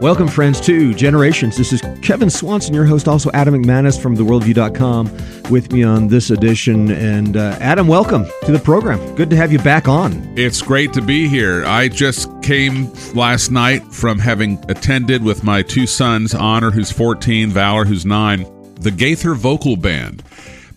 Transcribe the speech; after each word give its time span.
Welcome, 0.00 0.28
friends, 0.28 0.62
to 0.62 0.94
Generations. 0.94 1.58
This 1.58 1.74
is 1.74 1.82
Kevin 2.00 2.30
Swanson, 2.30 2.72
your 2.72 2.86
host, 2.86 3.06
also 3.06 3.30
Adam 3.34 3.52
McManus 3.52 4.00
from 4.00 4.16
TheWorldView.com 4.16 5.50
with 5.50 5.72
me 5.72 5.82
on 5.82 6.08
this 6.08 6.30
edition. 6.30 6.90
And 6.90 7.36
uh, 7.36 7.58
Adam, 7.60 7.86
welcome 7.86 8.24
to 8.44 8.52
the 8.52 8.58
program. 8.58 9.14
Good 9.14 9.28
to 9.28 9.36
have 9.36 9.52
you 9.52 9.58
back 9.58 9.88
on. 9.88 10.32
It's 10.38 10.62
great 10.62 10.94
to 10.94 11.02
be 11.02 11.28
here. 11.28 11.66
I 11.66 11.88
just 11.88 12.30
came 12.40 12.90
last 13.14 13.50
night 13.50 13.82
from 13.92 14.18
having 14.18 14.58
attended 14.70 15.22
with 15.22 15.44
my 15.44 15.60
two 15.60 15.86
sons, 15.86 16.34
Honor, 16.34 16.70
who's 16.70 16.90
14, 16.90 17.50
Valor, 17.50 17.84
who's 17.84 18.06
9, 18.06 18.74
the 18.76 18.90
Gaither 18.90 19.34
Vocal 19.34 19.76
Band. 19.76 20.22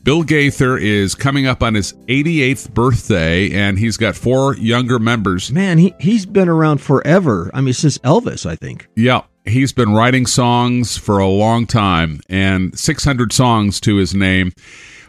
Bill 0.04 0.24
Gaither 0.24 0.78
is 0.78 1.16
coming 1.16 1.48
up 1.48 1.64
on 1.64 1.76
his 1.76 1.94
88th 2.10 2.74
birthday, 2.74 3.50
and 3.54 3.80
he's 3.80 3.96
got 3.96 4.18
four 4.18 4.54
younger 4.58 5.00
members. 5.00 5.50
Man, 5.50 5.78
he, 5.78 5.96
he's 5.98 6.26
been 6.26 6.50
around 6.50 6.80
forever. 6.80 7.50
I 7.54 7.62
mean, 7.62 7.74
since 7.74 8.00
Elvis, 8.00 8.46
I 8.46 8.58
think. 8.58 8.90
Yeah, 8.98 9.22
he's 9.46 9.72
been 9.72 9.94
writing 9.94 10.26
songs 10.26 10.98
for 10.98 11.20
a 11.20 11.28
long 11.28 11.66
time, 11.66 12.20
and 12.28 12.78
600 12.78 13.32
songs 13.32 13.80
to 13.80 13.96
his 13.96 14.14
name. 14.14 14.52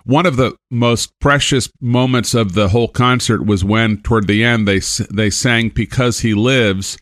One 0.05 0.27
of 0.27 0.37
the 0.37 0.57
most 0.71 1.19
precious 1.19 1.69
moments 1.81 2.33
of 2.33 2.53
the 2.53 2.69
whole 2.69 2.89
concert 2.89 3.45
was 3.45 3.65
when, 3.65 4.01
toward 4.01 4.29
the 4.29 4.45
end, 4.45 4.69
they 4.69 4.79
they 5.11 5.31
sang 5.31 5.71
"Because 5.71 6.21
He 6.21 6.35
Lives," 6.35 6.99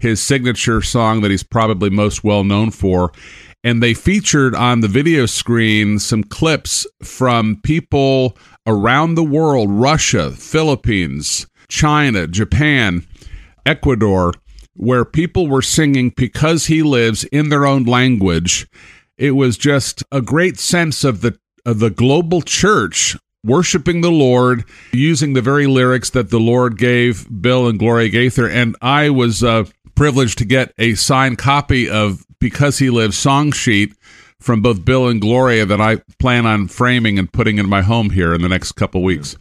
his 0.00 0.20
signature 0.20 0.82
song 0.82 1.20
that 1.20 1.30
he's 1.30 1.44
probably 1.44 1.90
most 1.90 2.24
well 2.24 2.42
known 2.42 2.72
for 2.72 3.12
and 3.66 3.82
they 3.82 3.92
featured 3.94 4.54
on 4.54 4.80
the 4.80 4.86
video 4.86 5.26
screen 5.26 5.98
some 5.98 6.22
clips 6.22 6.86
from 7.02 7.60
people 7.62 8.38
around 8.64 9.16
the 9.16 9.24
world 9.24 9.68
Russia, 9.68 10.30
Philippines, 10.30 11.48
China, 11.68 12.28
Japan, 12.28 13.04
Ecuador 13.66 14.32
where 14.76 15.04
people 15.04 15.48
were 15.48 15.62
singing 15.62 16.12
because 16.16 16.66
he 16.66 16.82
lives 16.82 17.24
in 17.24 17.48
their 17.48 17.66
own 17.66 17.82
language. 17.82 18.68
It 19.18 19.32
was 19.32 19.56
just 19.56 20.04
a 20.12 20.22
great 20.22 20.60
sense 20.60 21.02
of 21.02 21.20
the 21.20 21.36
of 21.64 21.80
the 21.80 21.90
global 21.90 22.42
church 22.42 23.16
worshiping 23.42 24.00
the 24.00 24.10
Lord 24.12 24.64
using 24.92 25.32
the 25.32 25.42
very 25.42 25.66
lyrics 25.66 26.10
that 26.10 26.30
the 26.30 26.38
Lord 26.38 26.78
gave 26.78 27.26
Bill 27.42 27.66
and 27.66 27.80
Gloria 27.80 28.10
Gaither 28.10 28.48
and 28.48 28.76
I 28.80 29.10
was 29.10 29.42
uh, 29.42 29.64
privileged 29.96 30.38
to 30.38 30.44
get 30.44 30.72
a 30.78 30.94
signed 30.94 31.38
copy 31.38 31.90
of 31.90 32.24
because 32.38 32.78
he 32.78 32.90
lives 32.90 33.18
song 33.18 33.50
sheet 33.50 33.94
from 34.40 34.62
both 34.62 34.84
Bill 34.84 35.08
and 35.08 35.20
Gloria 35.20 35.66
that 35.66 35.80
I 35.80 35.96
plan 36.18 36.46
on 36.46 36.68
framing 36.68 37.18
and 37.18 37.32
putting 37.32 37.58
in 37.58 37.68
my 37.68 37.82
home 37.82 38.10
here 38.10 38.34
in 38.34 38.42
the 38.42 38.48
next 38.48 38.72
couple 38.72 39.02
weeks. 39.02 39.36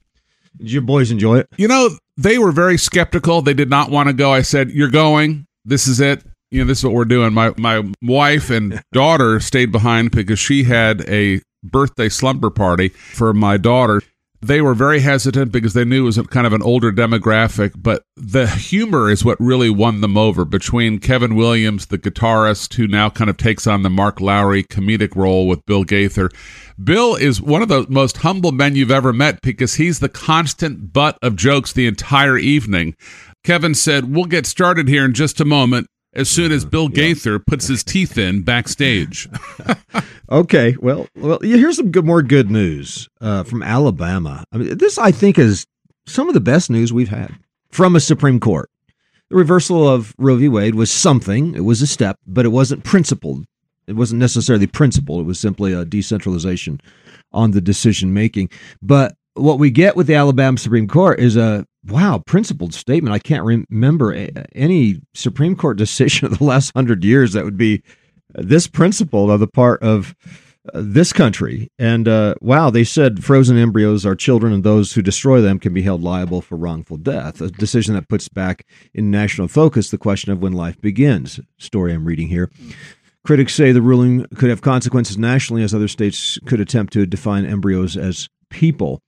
Did 0.57 0.71
your 0.71 0.81
boys 0.81 1.11
enjoy 1.11 1.39
it? 1.39 1.49
You 1.57 1.67
know, 1.67 1.89
they 2.17 2.37
were 2.37 2.51
very 2.51 2.77
skeptical. 2.77 3.41
They 3.41 3.53
did 3.53 3.69
not 3.69 3.91
want 3.91 4.07
to 4.07 4.13
go. 4.13 4.31
I 4.31 4.41
said, 4.41 4.71
"You're 4.71 4.89
going. 4.89 5.45
This 5.65 5.85
is 5.85 5.99
it. 5.99 6.23
You 6.49 6.61
know, 6.61 6.67
this 6.67 6.79
is 6.79 6.85
what 6.85 6.93
we're 6.93 7.05
doing." 7.05 7.33
My 7.33 7.53
my 7.57 7.83
wife 8.01 8.49
and 8.49 8.81
daughter 8.93 9.39
stayed 9.41 9.71
behind 9.71 10.11
because 10.11 10.39
she 10.39 10.63
had 10.63 11.01
a 11.09 11.41
birthday 11.61 12.07
slumber 12.07 12.49
party 12.49 12.89
for 12.89 13.33
my 13.33 13.57
daughter 13.57 14.01
they 14.47 14.61
were 14.61 14.73
very 14.73 14.99
hesitant 14.99 15.51
because 15.51 15.73
they 15.73 15.85
knew 15.85 16.03
it 16.03 16.05
was 16.05 16.21
kind 16.27 16.45
of 16.45 16.53
an 16.53 16.61
older 16.61 16.91
demographic, 16.91 17.73
but 17.75 18.03
the 18.15 18.47
humor 18.47 19.09
is 19.09 19.25
what 19.25 19.39
really 19.39 19.69
won 19.69 20.01
them 20.01 20.17
over 20.17 20.45
between 20.45 20.99
Kevin 20.99 21.35
Williams, 21.35 21.87
the 21.87 21.97
guitarist, 21.97 22.73
who 22.75 22.87
now 22.87 23.09
kind 23.09 23.29
of 23.29 23.37
takes 23.37 23.65
on 23.65 23.83
the 23.83 23.89
Mark 23.89 24.21
Lowry 24.21 24.63
comedic 24.63 25.15
role 25.15 25.47
with 25.47 25.65
Bill 25.65 25.83
Gaither. 25.83 26.29
Bill 26.81 27.15
is 27.15 27.41
one 27.41 27.61
of 27.61 27.69
the 27.69 27.85
most 27.89 28.17
humble 28.17 28.51
men 28.51 28.75
you've 28.75 28.91
ever 28.91 29.13
met 29.13 29.41
because 29.41 29.75
he's 29.75 29.99
the 29.99 30.09
constant 30.09 30.93
butt 30.93 31.17
of 31.21 31.35
jokes 31.35 31.73
the 31.73 31.87
entire 31.87 32.37
evening. 32.37 32.95
Kevin 33.43 33.73
said, 33.73 34.13
We'll 34.13 34.25
get 34.25 34.45
started 34.45 34.87
here 34.87 35.05
in 35.05 35.13
just 35.13 35.39
a 35.39 35.45
moment 35.45 35.87
as 36.15 36.29
soon 36.29 36.51
as 36.51 36.65
Bill 36.65 36.87
Gaither 36.87 37.39
puts 37.39 37.67
his 37.67 37.83
teeth 37.83 38.17
in 38.17 38.41
backstage. 38.43 39.27
okay, 40.31 40.75
well, 40.79 41.07
well, 41.15 41.39
here's 41.41 41.77
some 41.77 41.91
good, 41.91 42.05
more 42.05 42.21
good 42.21 42.49
news 42.49 43.09
uh, 43.21 43.43
from 43.43 43.61
Alabama. 43.61 44.43
I 44.51 44.57
mean, 44.57 44.77
this 44.77 44.97
I 44.97 45.11
think 45.11 45.37
is 45.37 45.65
some 46.07 46.27
of 46.27 46.33
the 46.33 46.39
best 46.39 46.69
news 46.69 46.93
we've 46.93 47.09
had 47.09 47.35
from 47.69 47.95
a 47.95 47.99
Supreme 47.99 48.39
Court. 48.39 48.69
The 49.29 49.35
reversal 49.35 49.87
of 49.87 50.13
Roe 50.17 50.37
v. 50.37 50.47
Wade 50.47 50.75
was 50.75 50.91
something; 50.91 51.55
it 51.55 51.65
was 51.65 51.81
a 51.81 51.87
step, 51.87 52.19
but 52.25 52.45
it 52.45 52.49
wasn't 52.49 52.83
principled. 52.83 53.45
It 53.87 53.93
wasn't 53.93 54.19
necessarily 54.19 54.67
principled. 54.67 55.21
It 55.21 55.27
was 55.27 55.39
simply 55.39 55.73
a 55.73 55.85
decentralization 55.85 56.79
on 57.31 57.51
the 57.51 57.61
decision 57.61 58.13
making. 58.13 58.49
But 58.81 59.15
what 59.35 59.59
we 59.59 59.69
get 59.69 59.95
with 59.95 60.07
the 60.07 60.15
Alabama 60.15 60.57
Supreme 60.57 60.87
Court 60.87 61.19
is 61.19 61.37
a 61.37 61.65
wow, 61.87 62.23
principled 62.25 62.73
statement. 62.73 63.13
I 63.13 63.19
can't 63.19 63.43
remember 63.43 64.13
any 64.53 65.01
Supreme 65.13 65.55
Court 65.55 65.77
decision 65.85 66.27
of 66.27 66.37
the 66.37 66.43
last 66.43 66.71
hundred 66.75 67.03
years 67.03 67.33
that 67.33 67.45
would 67.45 67.57
be 67.57 67.83
this 68.33 68.67
principled 68.67 69.29
on 69.29 69.39
the 69.39 69.47
part 69.47 69.81
of 69.81 70.15
uh, 70.73 70.81
this 70.83 71.13
country. 71.13 71.69
And 71.77 72.07
uh, 72.07 72.35
wow, 72.41 72.69
they 72.69 72.83
said 72.83 73.23
frozen 73.23 73.57
embryos 73.57 74.05
are 74.05 74.15
children, 74.15 74.51
and 74.51 74.63
those 74.63 74.93
who 74.93 75.01
destroy 75.01 75.41
them 75.41 75.59
can 75.59 75.73
be 75.73 75.83
held 75.83 76.01
liable 76.01 76.41
for 76.41 76.55
wrongful 76.55 76.97
death. 76.97 77.39
A 77.39 77.49
decision 77.49 77.93
that 77.93 78.09
puts 78.09 78.29
back 78.29 78.65
in 78.93 79.11
national 79.11 79.47
focus 79.47 79.89
the 79.89 79.97
question 79.97 80.31
of 80.31 80.41
when 80.41 80.53
life 80.53 80.79
begins. 80.81 81.39
Story 81.59 81.93
I'm 81.93 82.05
reading 82.05 82.27
here. 82.27 82.49
Critics 83.25 83.55
say 83.55 83.71
the 83.71 83.81
ruling 83.81 84.25
could 84.35 84.49
have 84.49 84.61
consequences 84.61 85.17
nationally 85.17 85.63
as 85.63 85.73
other 85.73 85.87
states 85.87 86.37
could 86.45 86.59
attempt 86.59 86.93
to 86.93 87.07
define 87.07 87.43
embryos 87.43 87.97
as 87.97 88.29
people. 88.55 89.01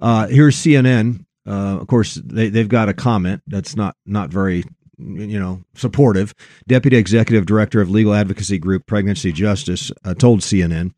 Uh, 0.00 0.28
here's 0.28 0.56
CNN 0.56 1.24
uh, 1.48 1.78
of 1.80 1.86
course, 1.86 2.16
they, 2.16 2.50
they've 2.50 2.68
got 2.68 2.90
a 2.90 2.94
comment 2.94 3.42
that's 3.46 3.74
not 3.74 3.96
not 4.04 4.28
very 4.28 4.64
you 4.98 5.40
know 5.40 5.62
supportive. 5.74 6.34
Deputy 6.66 6.96
Executive 6.96 7.46
Director 7.46 7.80
of 7.80 7.88
legal 7.88 8.12
advocacy 8.12 8.58
group 8.58 8.86
Pregnancy 8.86 9.32
Justice 9.32 9.90
uh, 10.04 10.12
told 10.12 10.40
CNN, 10.40 10.92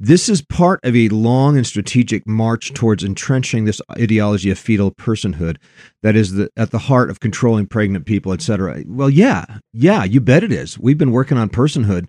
"This 0.00 0.28
is 0.28 0.42
part 0.42 0.80
of 0.82 0.96
a 0.96 1.08
long 1.10 1.56
and 1.56 1.64
strategic 1.64 2.26
march 2.26 2.74
towards 2.74 3.04
entrenching 3.04 3.66
this 3.66 3.80
ideology 3.92 4.50
of 4.50 4.58
fetal 4.58 4.90
personhood 4.90 5.58
that 6.02 6.16
is 6.16 6.32
the, 6.32 6.50
at 6.56 6.72
the 6.72 6.78
heart 6.78 7.08
of 7.08 7.20
controlling 7.20 7.66
pregnant 7.66 8.04
people, 8.04 8.32
etc." 8.32 8.82
Well, 8.88 9.10
yeah, 9.10 9.44
yeah, 9.72 10.02
you 10.02 10.20
bet 10.20 10.42
it 10.42 10.50
is. 10.50 10.76
We've 10.76 10.98
been 10.98 11.12
working 11.12 11.38
on 11.38 11.50
personhood 11.50 12.06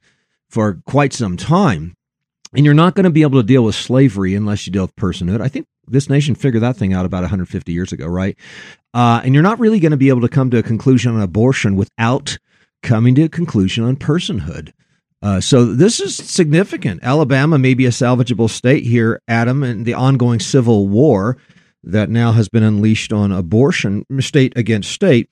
for 0.49 0.81
quite 0.87 1.13
some 1.13 1.37
time. 1.37 1.95
And 2.55 2.63
you're 2.63 2.73
not 2.73 2.95
going 2.95 3.03
to 3.03 3.09
be 3.09 3.21
able 3.21 3.39
to 3.39 3.45
deal 3.45 3.63
with 3.63 3.75
slavery 3.75 4.33
unless 4.33 4.65
you 4.65 4.71
deal 4.71 4.83
with 4.83 4.95
personhood. 4.95 5.41
I 5.41 5.49
think 5.49 5.67
this 5.87 6.09
nation 6.09 6.35
figured 6.35 6.63
that 6.63 6.77
thing 6.77 6.93
out 6.93 7.05
about 7.05 7.23
150 7.23 7.71
years 7.71 7.91
ago, 7.91 8.07
right? 8.07 8.37
Uh, 8.93 9.21
and 9.23 9.33
you're 9.33 9.43
not 9.43 9.59
really 9.59 9.79
going 9.79 9.91
to 9.91 9.97
be 9.97 10.09
able 10.09 10.21
to 10.21 10.29
come 10.29 10.49
to 10.51 10.57
a 10.57 10.63
conclusion 10.63 11.13
on 11.13 11.21
abortion 11.21 11.75
without 11.75 12.37
coming 12.81 13.13
to 13.15 13.23
a 13.23 13.29
conclusion 13.29 13.83
on 13.83 13.97
personhood. 13.97 14.71
Uh, 15.21 15.41
so 15.41 15.65
this 15.65 15.99
is 15.99 16.15
significant. 16.15 17.03
Alabama 17.03 17.57
may 17.57 17.73
be 17.73 17.85
a 17.85 17.89
salvageable 17.89 18.49
state 18.49 18.83
here, 18.83 19.21
Adam, 19.27 19.63
and 19.63 19.85
the 19.85 19.93
ongoing 19.93 20.39
civil 20.39 20.87
war 20.87 21.37
that 21.83 22.09
now 22.09 22.31
has 22.31 22.47
been 22.47 22.63
unleashed 22.63 23.11
on 23.11 23.31
abortion, 23.31 24.05
state 24.19 24.53
against 24.55 24.91
state. 24.91 25.29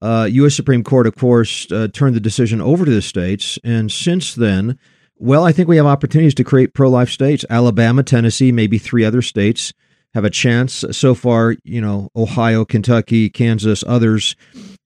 Uh, 0.00 0.28
U.S. 0.30 0.54
Supreme 0.54 0.84
Court, 0.84 1.06
of 1.06 1.16
course, 1.16 1.70
uh, 1.72 1.88
turned 1.92 2.14
the 2.14 2.20
decision 2.20 2.60
over 2.60 2.84
to 2.84 2.90
the 2.90 3.02
states, 3.02 3.58
and 3.64 3.90
since 3.90 4.34
then, 4.34 4.78
well, 5.24 5.44
I 5.44 5.52
think 5.52 5.68
we 5.68 5.78
have 5.78 5.86
opportunities 5.86 6.34
to 6.34 6.44
create 6.44 6.74
pro-life 6.74 7.08
states. 7.08 7.46
Alabama, 7.48 8.02
Tennessee, 8.02 8.52
maybe 8.52 8.76
three 8.76 9.06
other 9.06 9.22
states 9.22 9.72
have 10.12 10.22
a 10.22 10.28
chance. 10.28 10.84
So 10.90 11.14
far, 11.14 11.56
you 11.64 11.80
know, 11.80 12.10
Ohio, 12.14 12.66
Kentucky, 12.66 13.30
Kansas, 13.30 13.82
others 13.86 14.36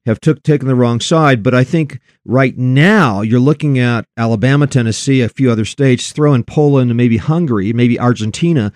have 0.06 0.20
took 0.20 0.44
taken 0.44 0.68
the 0.68 0.76
wrong 0.76 1.00
side. 1.00 1.42
But 1.42 1.54
I 1.54 1.64
think 1.64 1.98
right 2.24 2.56
now 2.56 3.20
you're 3.20 3.40
looking 3.40 3.80
at 3.80 4.04
Alabama, 4.16 4.68
Tennessee, 4.68 5.22
a 5.22 5.28
few 5.28 5.50
other 5.50 5.64
states, 5.64 6.12
throw 6.12 6.34
in 6.34 6.44
Poland, 6.44 6.90
and 6.90 6.96
maybe 6.96 7.16
Hungary, 7.16 7.72
maybe 7.72 7.98
Argentina, 7.98 8.72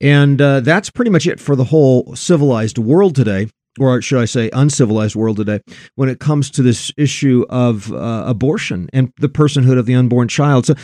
and 0.00 0.40
uh, 0.40 0.60
that's 0.60 0.88
pretty 0.88 1.10
much 1.10 1.26
it 1.26 1.40
for 1.40 1.56
the 1.56 1.64
whole 1.64 2.14
civilized 2.14 2.78
world 2.78 3.16
today. 3.16 3.48
Or 3.80 4.02
should 4.02 4.20
I 4.20 4.26
say, 4.26 4.50
uncivilized 4.52 5.16
world 5.16 5.38
today, 5.38 5.60
when 5.94 6.08
it 6.08 6.20
comes 6.20 6.50
to 6.50 6.62
this 6.62 6.92
issue 6.96 7.46
of 7.48 7.92
uh, 7.92 8.24
abortion 8.26 8.90
and 8.92 9.12
the 9.18 9.28
personhood 9.28 9.78
of 9.78 9.86
the 9.86 9.94
unborn 9.94 10.28
child. 10.28 10.66
So, 10.66 10.74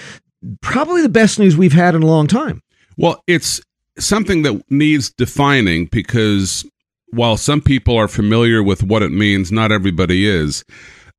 probably 0.63 1.03
the 1.03 1.09
best 1.09 1.39
news 1.39 1.57
we've 1.57 1.73
had 1.73 1.95
in 1.95 2.03
a 2.03 2.07
long 2.07 2.27
time. 2.27 2.63
Well, 2.97 3.23
it's 3.27 3.61
something 3.99 4.43
that 4.43 4.63
needs 4.71 5.11
defining 5.11 5.87
because 5.87 6.65
while 7.11 7.37
some 7.37 7.61
people 7.61 7.97
are 7.97 8.09
familiar 8.09 8.63
with 8.63 8.83
what 8.83 9.03
it 9.03 9.11
means, 9.11 9.51
not 9.51 9.73
everybody 9.73 10.27
is. 10.27 10.65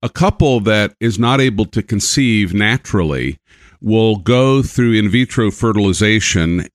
A 0.01 0.09
couple 0.09 0.59
that 0.61 0.93
is 0.99 1.19
not 1.19 1.41
able 1.41 1.65
to 1.65 1.83
conceive 1.83 2.53
naturally 2.53 3.37
will 3.81 4.17
go 4.17 4.61
through 4.61 4.93
in 4.93 5.09
vitro 5.09 5.51
fertilization. 5.51 6.67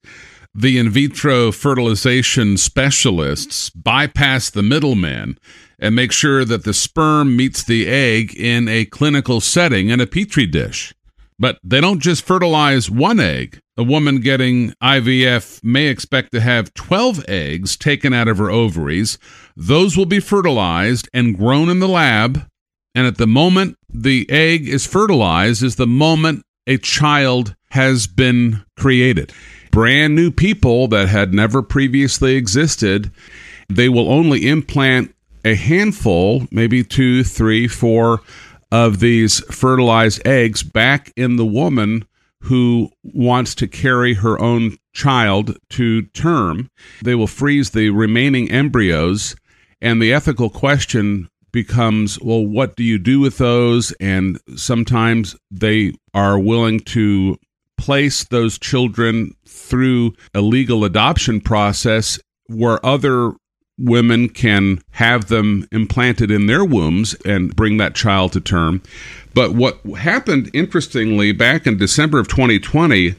The 0.57 0.79
in 0.79 0.89
vitro 0.89 1.51
fertilization 1.51 2.57
specialists 2.59 3.71
bypass 3.71 4.51
the 4.51 4.63
middleman 4.63 5.37
and 5.81 5.97
make 5.97 6.13
sure 6.13 6.45
that 6.45 6.63
the 6.63 6.73
sperm 6.73 7.37
meets 7.37 7.65
the 7.65 7.89
egg 7.89 8.37
in 8.37 8.69
a 8.69 8.85
clinical 8.85 9.41
setting 9.41 9.89
in 9.89 10.01
a 10.01 10.07
petri 10.07 10.47
dish. 10.47 10.95
But 11.41 11.59
they 11.65 11.81
don't 11.81 11.99
just 11.99 12.25
fertilize 12.25 12.89
one 12.89 13.19
egg. 13.19 13.59
A 13.77 13.83
woman 13.83 14.21
getting 14.21 14.71
IVF 14.81 15.65
may 15.65 15.87
expect 15.87 16.31
to 16.31 16.41
have 16.41 16.73
12 16.75 17.25
eggs 17.27 17.77
taken 17.77 18.13
out 18.13 18.29
of 18.29 18.39
her 18.39 18.49
ovaries. 18.49 19.19
Those 19.57 19.97
will 19.97 20.07
be 20.07 20.21
fertilized 20.21 21.09
and 21.13 21.37
grown 21.37 21.69
in 21.69 21.81
the 21.81 21.89
lab. 21.89 22.49
And 22.95 23.09
at 23.09 23.19
the 23.19 23.27
moment 23.27 23.77
the 23.93 24.31
egg 24.31 24.69
is 24.69 24.87
fertilized 24.87 25.65
is 25.65 25.75
the 25.75 25.89
moment 25.89 26.45
a 26.69 26.79
child 26.79 27.57
has 27.71 28.07
been 28.07 28.65
created. 28.77 29.33
Brand 29.75 30.15
new 30.15 30.31
people 30.31 30.87
that 30.87 31.09
had 31.09 31.35
never 31.35 31.61
previously 31.61 32.37
existed, 32.37 33.11
they 33.69 33.89
will 33.89 34.09
only 34.09 34.47
implant 34.47 35.13
a 35.45 35.57
handful, 35.57 36.47
maybe 36.53 36.85
two, 36.85 37.25
three, 37.25 37.67
four 37.67 38.21
of 38.71 39.01
these 39.01 39.41
fertilized 39.53 40.25
eggs 40.25 40.63
back 40.63 41.13
in 41.17 41.35
the 41.35 41.45
woman 41.45 42.05
who 42.43 42.89
wants 43.03 43.53
to 43.57 43.67
carry 43.67 44.15
her 44.15 44.41
own 44.41 44.77
child 44.93 45.57
to 45.71 46.03
term. 46.03 46.71
They 47.03 47.17
will 47.17 47.27
freeze 47.27 47.71
the 47.71 47.91
remaining 47.91 48.53
embryos, 48.53 49.35
and 49.83 50.01
the 50.01 50.13
ethical 50.13 50.51
question 50.51 51.29
becomes 51.51 52.21
well, 52.21 52.47
what 52.47 52.77
do 52.77 52.85
you 52.85 52.99
do 52.99 53.19
with 53.19 53.39
those? 53.39 53.91
And 53.99 54.39
sometimes 54.55 55.35
they 55.51 55.95
are 56.15 56.39
willing 56.39 56.79
to 56.81 57.39
place 57.77 58.25
those 58.25 58.59
children 58.59 59.35
through 59.47 60.15
a 60.35 60.41
legal 60.41 60.85
adoption 60.85 61.41
process 61.41 62.19
where 62.47 62.85
other 62.85 63.33
women 63.79 64.29
can 64.29 64.81
have 64.93 65.27
them 65.27 65.67
implanted 65.73 66.31
in 66.31 66.47
their 66.47 66.65
wombs 66.65 67.15
and 67.25 67.55
bring 67.57 67.77
that 67.79 67.95
child 67.95 68.33
to 68.33 68.41
term. 68.41 68.83
But 69.35 69.55
what 69.55 69.79
happened, 69.99 70.51
interestingly, 70.55 71.33
back 71.33 71.67
in 71.67 71.77
December 71.77 72.19
of 72.19 72.29
2020, 72.29 73.15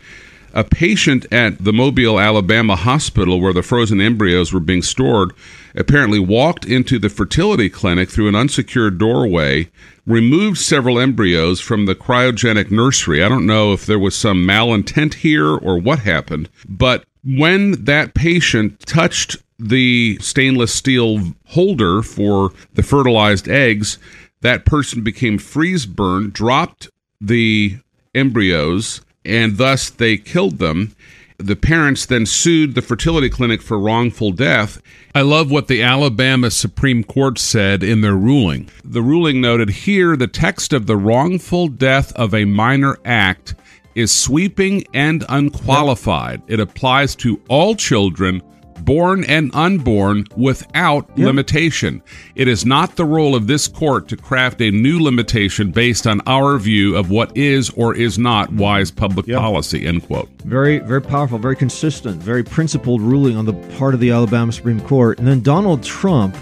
a 0.53 0.63
patient 0.63 1.25
at 1.33 1.63
the 1.63 1.73
Mobile, 1.73 2.19
Alabama 2.19 2.77
hospital 2.77 3.41
where 3.41 3.53
the 3.53 3.61
frozen 3.61 3.99
embryos 3.99 4.53
were 4.53 4.61
being 4.61 4.81
stored 4.81 5.33
apparently 5.75 6.19
walked 6.19 6.65
into 6.65 6.97
the 6.97 7.09
fertility 7.09 7.69
clinic 7.69 8.09
through 8.09 8.27
an 8.27 8.35
unsecured 8.35 8.97
doorway, 8.97 9.69
removed 10.05 10.57
several 10.57 10.99
embryos 10.99 11.59
from 11.59 11.85
the 11.85 11.95
cryogenic 11.95 12.71
nursery. 12.71 13.23
I 13.23 13.29
don't 13.29 13.45
know 13.45 13.73
if 13.73 13.85
there 13.85 13.99
was 13.99 14.15
some 14.15 14.45
malintent 14.45 15.15
here 15.15 15.49
or 15.49 15.77
what 15.77 15.99
happened, 15.99 16.49
but 16.67 17.05
when 17.23 17.83
that 17.85 18.13
patient 18.13 18.79
touched 18.81 19.37
the 19.57 20.17
stainless 20.21 20.73
steel 20.73 21.33
holder 21.47 22.01
for 22.01 22.51
the 22.73 22.83
fertilized 22.83 23.47
eggs, 23.47 23.97
that 24.41 24.65
person 24.65 25.03
became 25.03 25.37
freeze 25.37 25.85
burned, 25.85 26.33
dropped 26.33 26.89
the 27.19 27.77
embryos, 28.13 29.01
and 29.23 29.57
thus 29.57 29.89
they 29.89 30.17
killed 30.17 30.59
them. 30.59 30.95
The 31.37 31.55
parents 31.55 32.05
then 32.05 32.25
sued 32.25 32.75
the 32.75 32.81
fertility 32.81 33.29
clinic 33.29 33.61
for 33.61 33.77
wrongful 33.77 34.31
death. 34.31 34.81
I 35.13 35.21
love 35.21 35.51
what 35.51 35.67
the 35.67 35.81
Alabama 35.81 36.49
Supreme 36.49 37.03
Court 37.03 37.37
said 37.37 37.83
in 37.83 38.01
their 38.01 38.15
ruling. 38.15 38.69
The 38.85 39.01
ruling 39.01 39.41
noted 39.41 39.69
here 39.69 40.15
the 40.15 40.27
text 40.27 40.71
of 40.71 40.85
the 40.85 40.95
wrongful 40.95 41.67
death 41.67 42.13
of 42.13 42.33
a 42.33 42.45
minor 42.45 42.97
act 43.03 43.55
is 43.95 44.11
sweeping 44.11 44.85
and 44.93 45.25
unqualified. 45.27 46.41
It 46.47 46.59
applies 46.59 47.15
to 47.17 47.41
all 47.49 47.75
children 47.75 48.41
born 48.81 49.23
and 49.25 49.51
unborn 49.53 50.25
without 50.35 51.07
yep. 51.15 51.27
limitation. 51.27 52.01
It 52.35 52.47
is 52.47 52.65
not 52.65 52.95
the 52.95 53.05
role 53.05 53.35
of 53.35 53.47
this 53.47 53.67
court 53.67 54.07
to 54.09 54.17
craft 54.17 54.61
a 54.61 54.71
new 54.71 55.01
limitation 55.01 55.71
based 55.71 56.05
on 56.05 56.21
our 56.27 56.57
view 56.57 56.95
of 56.95 57.09
what 57.09 57.35
is 57.35 57.69
or 57.71 57.95
is 57.95 58.17
not 58.17 58.51
wise 58.53 58.91
public 58.91 59.27
yep. 59.27 59.39
policy. 59.39 59.85
End 59.85 60.05
quote. 60.05 60.29
Very, 60.43 60.79
very 60.79 61.01
powerful, 61.01 61.37
very 61.37 61.55
consistent, 61.55 62.21
very 62.21 62.43
principled 62.43 63.01
ruling 63.01 63.37
on 63.37 63.45
the 63.45 63.53
part 63.77 63.93
of 63.93 63.99
the 63.99 64.11
Alabama 64.11 64.51
Supreme 64.51 64.81
Court. 64.81 65.19
And 65.19 65.27
then 65.27 65.41
Donald 65.41 65.83
Trump, 65.83 66.35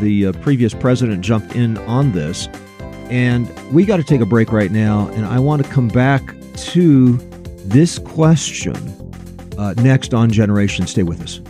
the 0.00 0.26
uh, 0.26 0.32
previous 0.34 0.74
president, 0.74 1.22
jumped 1.22 1.54
in 1.54 1.78
on 1.78 2.12
this. 2.12 2.48
And 3.10 3.48
we 3.72 3.84
got 3.84 3.98
to 3.98 4.04
take 4.04 4.20
a 4.20 4.26
break 4.26 4.50
right 4.50 4.70
now. 4.70 5.08
And 5.08 5.26
I 5.26 5.38
want 5.38 5.64
to 5.64 5.70
come 5.70 5.88
back 5.88 6.34
to 6.56 7.16
this 7.64 7.98
question 7.98 8.74
uh, 9.58 9.74
next 9.74 10.14
on 10.14 10.30
Generation. 10.30 10.86
Stay 10.86 11.02
with 11.02 11.20
us. 11.22 11.40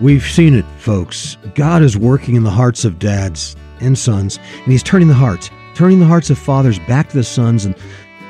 We've 0.00 0.22
seen 0.22 0.54
it, 0.54 0.64
folks. 0.78 1.36
God 1.56 1.82
is 1.82 1.96
working 1.96 2.36
in 2.36 2.44
the 2.44 2.50
hearts 2.50 2.84
of 2.84 3.00
dads 3.00 3.56
and 3.80 3.98
sons, 3.98 4.38
and 4.54 4.66
He's 4.66 4.82
turning 4.82 5.08
the 5.08 5.14
hearts, 5.14 5.50
turning 5.74 5.98
the 5.98 6.06
hearts 6.06 6.30
of 6.30 6.38
fathers 6.38 6.78
back 6.80 7.08
to 7.08 7.16
the 7.16 7.24
sons, 7.24 7.64
and 7.64 7.74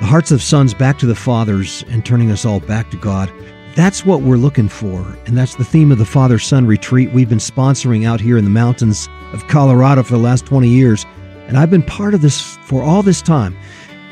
the 0.01 0.07
hearts 0.07 0.31
of 0.31 0.43
sons 0.43 0.73
back 0.73 0.99
to 1.01 1.07
the 1.07 1.15
fathers, 1.15 1.85
and 1.89 2.07
turning 2.07 2.31
us 2.31 2.47
all 2.47 2.61
back 2.61 2.91
to 2.91 2.97
God. 2.97 3.31
That's 3.75 4.07
what 4.07 4.23
we're 4.23 4.39
looking 4.39 4.71
for, 4.71 5.03
and 5.27 5.37
that's 5.37 5.57
the 5.57 5.65
theme 5.65 5.93
of 5.93 5.99
the 5.99 6.07
Father 6.07 6.39
Son 6.39 6.67
Retreat 6.67 7.13
we've 7.13 7.29
been 7.29 7.39
sponsoring 7.39 8.07
out 8.07 8.21
here 8.21 8.39
in 8.39 8.45
the 8.45 8.51
mountains 8.51 9.07
of 9.35 9.47
Colorado 9.49 10.03
for 10.03 10.13
the 10.13 10.23
last 10.23 10.47
20 10.47 10.69
years. 10.69 11.05
And 11.49 11.59
I've 11.59 11.71
been 11.71 11.83
part 11.83 12.15
of 12.15 12.23
this 12.23 12.57
for 12.65 12.83
all 12.83 13.03
this 13.03 13.21
time. 13.21 13.57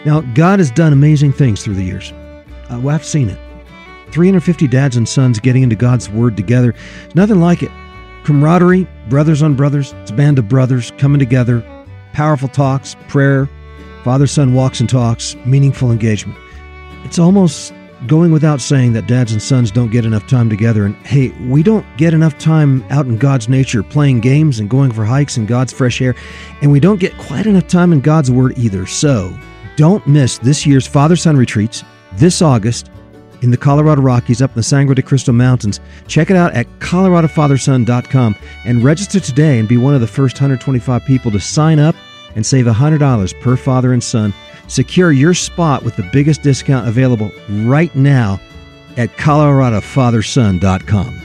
Now, 0.05 0.21
God 0.21 0.59
has 0.59 0.71
done 0.71 0.93
amazing 0.93 1.33
things 1.33 1.65
through 1.65 1.75
the 1.75 1.83
years. 1.83 2.13
Uh, 2.71 2.81
well, 2.83 2.95
I've 2.95 3.05
seen 3.05 3.29
it. 3.31 3.39
350 4.17 4.67
dads 4.69 4.97
and 4.97 5.07
sons 5.07 5.39
getting 5.39 5.63
into 5.63 5.77
God's 5.77 6.09
Word 6.09 6.39
together. 6.39 6.73
There's 7.03 7.15
nothing 7.15 7.39
like 7.39 7.63
it. 7.63 7.71
Camaraderie, 8.25 8.89
brothers 9.11 9.43
on 9.43 9.55
brothers, 9.55 9.93
it's 9.93 10.11
a 10.11 10.15
band 10.15 10.39
of 10.39 10.49
brothers 10.49 10.91
coming 10.93 11.19
together, 11.19 11.61
powerful 12.15 12.49
talks, 12.49 12.97
prayer, 13.09 13.47
father 14.05 14.27
son 14.27 14.55
walks 14.55 14.81
and 14.81 14.89
talks, 14.89 15.37
meaningful 15.45 15.93
engagement. 15.93 16.39
It's 17.05 17.19
almost 17.19 17.75
going 18.07 18.33
without 18.33 18.63
saying 18.63 18.95
that 18.95 19.07
dads 19.07 19.33
and 19.33 19.43
sons 19.43 19.71
don't 19.71 19.91
get 19.91 20.07
enough 20.07 20.27
time 20.27 20.49
together. 20.49 20.87
And 20.87 20.97
hey, 21.07 21.29
we 21.47 21.63
don't 21.63 21.85
get 21.99 22.15
enough 22.15 22.39
time 22.39 22.87
out 22.89 23.05
in 23.05 23.19
God's 23.19 23.51
nature 23.51 23.83
playing 23.83 24.21
games 24.21 24.61
and 24.61 24.71
going 24.71 24.93
for 24.93 25.05
hikes 25.05 25.37
in 25.37 25.45
God's 25.45 25.75
fresh 25.75 26.01
air. 26.01 26.15
And 26.63 26.73
we 26.73 26.81
don't 26.81 27.01
get 27.01 27.19
quite 27.19 27.45
enough 27.45 27.69
time 27.69 27.93
in 27.93 28.01
God's 28.01 28.31
Word 28.31 28.57
either. 28.57 28.87
So 28.87 29.39
don't 29.77 30.07
miss 30.07 30.39
this 30.39 30.65
year's 30.65 30.87
Father 30.87 31.17
Son 31.17 31.37
retreats 31.37 31.85
this 32.15 32.41
August 32.41 32.91
in 33.43 33.51
the 33.51 33.57
Colorado 33.57 34.03
Rockies 34.03 34.43
up 34.43 34.51
in 34.51 34.57
the 34.57 34.63
Sangre 34.63 34.95
de 34.95 35.03
Cristo 35.03 35.33
Mountains. 35.33 35.81
Check 36.07 36.31
it 36.31 36.37
out 36.37 36.55
at 36.55 36.67
coloradofatherson.com 36.79 38.37
and 38.65 38.85
register 38.85 39.21
today 39.21 39.59
and 39.59 39.69
be 39.69 39.77
one 39.77 39.95
of 39.95 40.01
the 40.01 40.07
first 40.07 40.37
125 40.37 41.05
people 41.05 41.31
to 41.31 41.41
sign 41.41 41.79
up 41.79 41.95
and 42.35 42.45
save 42.45 42.67
$100 42.67 43.41
per 43.41 43.57
father 43.57 43.93
and 43.93 44.03
son. 44.03 44.35
Secure 44.69 45.13
your 45.13 45.35
spot 45.35 45.83
with 45.83 45.97
the 45.97 46.09
biggest 46.13 46.43
discount 46.43 46.89
available 46.89 47.31
right 47.49 47.95
now 47.95 48.41
at 48.97 49.11
coloradofatherson.com. 49.17 51.23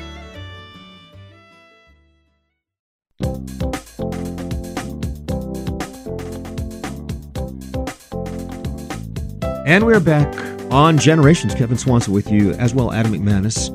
And 9.66 9.86
we're 9.86 10.02
back 10.02 10.51
on 10.72 10.98
Generations, 10.98 11.54
Kevin 11.54 11.78
Swanson 11.78 12.14
with 12.14 12.32
you, 12.32 12.54
as 12.54 12.74
well 12.74 12.94
Adam 12.94 13.12
McManus 13.12 13.70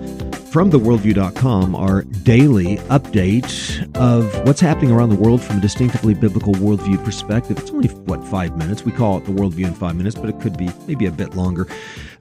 from 0.50 0.70
theworldview.com, 0.70 1.76
our 1.76 2.02
daily 2.02 2.76
update 2.88 3.94
of 3.96 4.46
what's 4.46 4.60
happening 4.60 4.90
around 4.90 5.10
the 5.10 5.16
world 5.16 5.42
from 5.42 5.58
a 5.58 5.60
distinctively 5.60 6.14
biblical 6.14 6.54
worldview 6.54 7.04
perspective. 7.04 7.58
It's 7.58 7.70
only, 7.70 7.88
what, 7.88 8.24
five 8.24 8.56
minutes? 8.56 8.82
We 8.82 8.92
call 8.92 9.18
it 9.18 9.26
the 9.26 9.32
worldview 9.32 9.66
in 9.66 9.74
five 9.74 9.94
minutes, 9.94 10.16
but 10.16 10.30
it 10.30 10.40
could 10.40 10.56
be 10.56 10.70
maybe 10.86 11.04
a 11.04 11.12
bit 11.12 11.34
longer. 11.34 11.68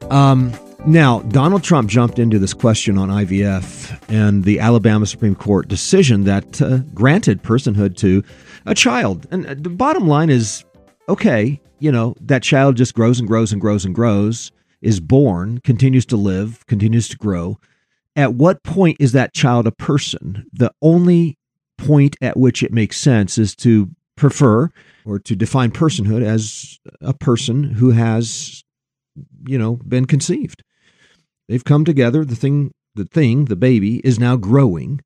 Um, 0.09 0.51
now, 0.85 1.21
Donald 1.21 1.63
Trump 1.63 1.89
jumped 1.89 2.19
into 2.19 2.37
this 2.37 2.53
question 2.53 2.97
on 2.97 3.07
IVF 3.07 3.97
and 4.09 4.43
the 4.43 4.59
Alabama 4.59 5.05
Supreme 5.05 5.35
Court 5.35 5.69
decision 5.69 6.25
that 6.25 6.61
uh, 6.61 6.79
granted 6.93 7.41
personhood 7.41 7.95
to 7.97 8.21
a 8.65 8.75
child. 8.75 9.25
And 9.31 9.45
uh, 9.45 9.55
the 9.57 9.69
bottom 9.69 10.07
line 10.07 10.29
is 10.29 10.65
okay, 11.07 11.61
you 11.79 11.91
know, 11.93 12.15
that 12.19 12.43
child 12.43 12.75
just 12.75 12.93
grows 12.93 13.19
and 13.19 13.27
grows 13.27 13.53
and 13.53 13.61
grows 13.61 13.85
and 13.85 13.95
grows 13.95 14.51
is 14.85 14.99
born, 14.99 15.59
continues 15.59 16.05
to 16.07 16.15
live, 16.15 16.65
continues 16.67 17.09
to 17.09 17.17
grow, 17.17 17.57
at 18.15 18.35
what 18.35 18.63
point 18.63 18.97
is 18.99 19.11
that 19.11 19.33
child 19.33 19.67
a 19.67 19.71
person? 19.71 20.45
The 20.53 20.71
only 20.81 21.37
point 21.77 22.15
at 22.21 22.37
which 22.37 22.63
it 22.63 22.71
makes 22.71 22.97
sense 22.97 23.37
is 23.37 23.55
to 23.57 23.89
prefer 24.15 24.69
or 25.05 25.19
to 25.19 25.35
define 25.35 25.71
personhood 25.71 26.23
as 26.23 26.79
a 27.01 27.13
person 27.13 27.63
who 27.63 27.91
has, 27.91 28.63
you 29.45 29.57
know, 29.57 29.77
been 29.87 30.05
conceived. 30.05 30.63
They've 31.49 31.63
come 31.63 31.83
together. 31.83 32.23
The 32.23 32.35
thing, 32.35 32.71
the 32.95 33.05
thing, 33.05 33.45
the 33.45 33.57
baby 33.57 33.97
is 33.99 34.19
now 34.19 34.37
growing. 34.37 35.01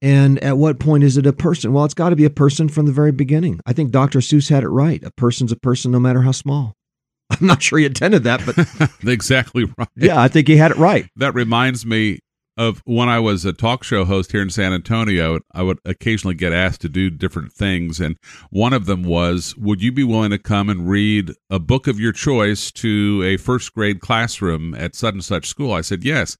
And 0.00 0.42
at 0.42 0.58
what 0.58 0.80
point 0.80 1.04
is 1.04 1.16
it 1.16 1.26
a 1.26 1.32
person? 1.32 1.72
Well, 1.72 1.84
it's 1.84 1.94
got 1.94 2.10
to 2.10 2.16
be 2.16 2.24
a 2.24 2.30
person 2.30 2.68
from 2.68 2.86
the 2.86 2.92
very 2.92 3.12
beginning. 3.12 3.60
I 3.66 3.72
think 3.72 3.90
Dr. 3.90 4.20
Seuss 4.20 4.50
had 4.50 4.62
it 4.62 4.68
right. 4.68 5.02
A 5.04 5.10
person's 5.12 5.52
a 5.52 5.56
person 5.56 5.92
no 5.92 6.00
matter 6.00 6.22
how 6.22 6.32
small. 6.32 6.74
I'm 7.30 7.46
not 7.46 7.62
sure 7.62 7.78
he 7.78 7.84
intended 7.86 8.24
that, 8.24 8.42
but 8.44 8.90
exactly 9.08 9.64
right. 9.78 9.88
Yeah, 9.96 10.20
I 10.20 10.28
think 10.28 10.48
he 10.48 10.56
had 10.56 10.70
it 10.70 10.76
right. 10.76 11.06
That 11.16 11.34
reminds 11.34 11.84
me 11.86 12.18
of 12.56 12.80
when 12.84 13.08
I 13.08 13.18
was 13.18 13.44
a 13.44 13.52
talk 13.52 13.82
show 13.82 14.04
host 14.04 14.30
here 14.30 14.40
in 14.42 14.48
San 14.50 14.72
Antonio, 14.72 15.40
I 15.52 15.62
would 15.62 15.78
occasionally 15.84 16.36
get 16.36 16.52
asked 16.52 16.82
to 16.82 16.88
do 16.88 17.10
different 17.10 17.52
things. 17.52 17.98
And 17.98 18.16
one 18.50 18.72
of 18.72 18.86
them 18.86 19.02
was, 19.02 19.56
Would 19.56 19.82
you 19.82 19.90
be 19.90 20.04
willing 20.04 20.30
to 20.30 20.38
come 20.38 20.68
and 20.70 20.88
read 20.88 21.32
a 21.50 21.58
book 21.58 21.88
of 21.88 21.98
your 21.98 22.12
choice 22.12 22.70
to 22.72 23.22
a 23.24 23.38
first 23.38 23.74
grade 23.74 23.98
classroom 24.00 24.72
at 24.76 24.94
such 24.94 25.14
and 25.14 25.24
such 25.24 25.48
school? 25.48 25.72
I 25.72 25.80
said, 25.80 26.04
Yes. 26.04 26.36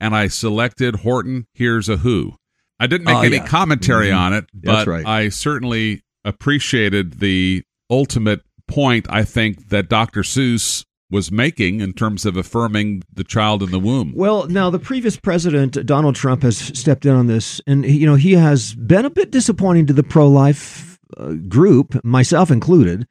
And 0.00 0.16
I 0.16 0.26
selected 0.26 0.96
Horton 0.96 1.46
Hears 1.54 1.88
a 1.88 1.98
Who. 1.98 2.34
I 2.80 2.88
didn't 2.88 3.06
make 3.06 3.14
Oh, 3.14 3.20
any 3.22 3.36
yeah. 3.36 3.46
commentary 3.46 4.08
Mhm. 4.08 4.18
on 4.18 4.32
it, 4.32 4.46
but 4.52 4.88
right. 4.88 5.06
I 5.06 5.28
certainly 5.28 6.02
appreciated 6.24 7.20
the 7.20 7.62
ultimate 7.88 8.40
point 8.72 9.06
I 9.10 9.24
think 9.24 9.68
that 9.68 9.88
Dr. 9.88 10.22
Seuss 10.22 10.84
was 11.10 11.30
making 11.30 11.80
in 11.80 11.92
terms 11.92 12.24
of 12.24 12.36
affirming 12.36 13.02
the 13.12 13.22
child 13.22 13.62
in 13.62 13.70
the 13.70 13.78
womb. 13.78 14.14
Well, 14.16 14.48
now 14.48 14.70
the 14.70 14.78
previous 14.78 15.16
president 15.16 15.84
Donald 15.84 16.16
Trump 16.16 16.42
has 16.42 16.56
stepped 16.56 17.04
in 17.04 17.12
on 17.12 17.26
this, 17.26 17.60
and 17.66 17.84
you 17.84 18.06
know 18.06 18.14
he 18.14 18.32
has 18.32 18.74
been 18.74 19.04
a 19.04 19.10
bit 19.10 19.30
disappointing 19.30 19.86
to 19.86 19.92
the 19.92 20.02
pro-life 20.02 20.98
uh, 21.16 21.34
group, 21.34 22.02
myself 22.02 22.50
included, 22.50 23.06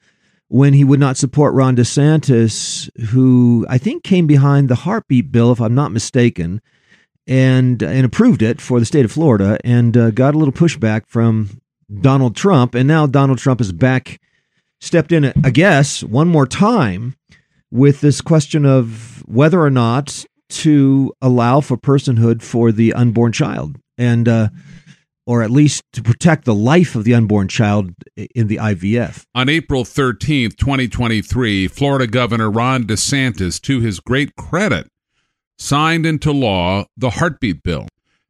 when 0.48 0.74
he 0.74 0.84
would 0.84 1.00
not 1.00 1.16
support 1.16 1.54
Ron 1.54 1.76
DeSantis, 1.76 2.90
who 3.10 3.66
I 3.70 3.78
think 3.78 4.04
came 4.04 4.28
behind 4.28 4.68
the 4.68 4.76
heartbeat 4.76 5.32
bill, 5.32 5.52
if 5.52 5.62
I'm 5.62 5.76
not 5.76 5.92
mistaken, 5.92 6.60
and 7.28 7.84
and 7.84 8.04
approved 8.04 8.42
it 8.42 8.60
for 8.60 8.80
the 8.80 8.86
state 8.86 9.06
of 9.06 9.12
Florida, 9.12 9.60
and 9.64 9.96
uh, 9.96 10.10
got 10.10 10.34
a 10.34 10.38
little 10.40 10.54
pushback 10.54 11.06
from 11.06 11.62
Donald 12.02 12.36
Trump, 12.36 12.74
and 12.74 12.88
now 12.88 13.06
Donald 13.06 13.38
Trump 13.38 13.62
is 13.62 13.72
back, 13.72 14.20
stepped 14.82 15.12
in, 15.12 15.32
I 15.44 15.50
guess, 15.52 16.04
one 16.04 16.28
more 16.28 16.48
time 16.48 17.16
with 17.72 18.02
this 18.02 18.20
question 18.20 18.66
of 18.66 19.24
whether 19.26 19.62
or 19.62 19.70
not 19.70 20.26
to 20.50 21.14
allow 21.22 21.62
for 21.62 21.78
personhood 21.78 22.42
for 22.42 22.72
the 22.72 22.94
unborn 22.94 23.32
child 23.32 23.78
and 23.98 24.28
uh, 24.28 24.50
or 25.26 25.44
at 25.44 25.52
least 25.52 25.84
to 25.94 26.02
protect 26.02 26.46
the 26.46 26.54
life 26.54 26.96
of 26.96 27.04
the 27.04 27.14
unborn 27.14 27.48
child 27.48 27.94
in 28.36 28.48
the 28.48 28.58
IVF. 28.58 29.24
On 29.34 29.48
April 29.48 29.86
13th, 29.86 30.58
2023, 30.58 31.68
Florida 31.68 32.08
Governor 32.08 32.50
Ron 32.50 32.84
DeSantis, 32.84 33.62
to 33.62 33.80
his 33.80 34.00
great 34.00 34.36
credit, 34.36 34.88
signed 35.58 36.06
into 36.06 36.32
law 36.32 36.86
the 36.98 37.12
heartbeat 37.12 37.64
bill. 37.64 37.88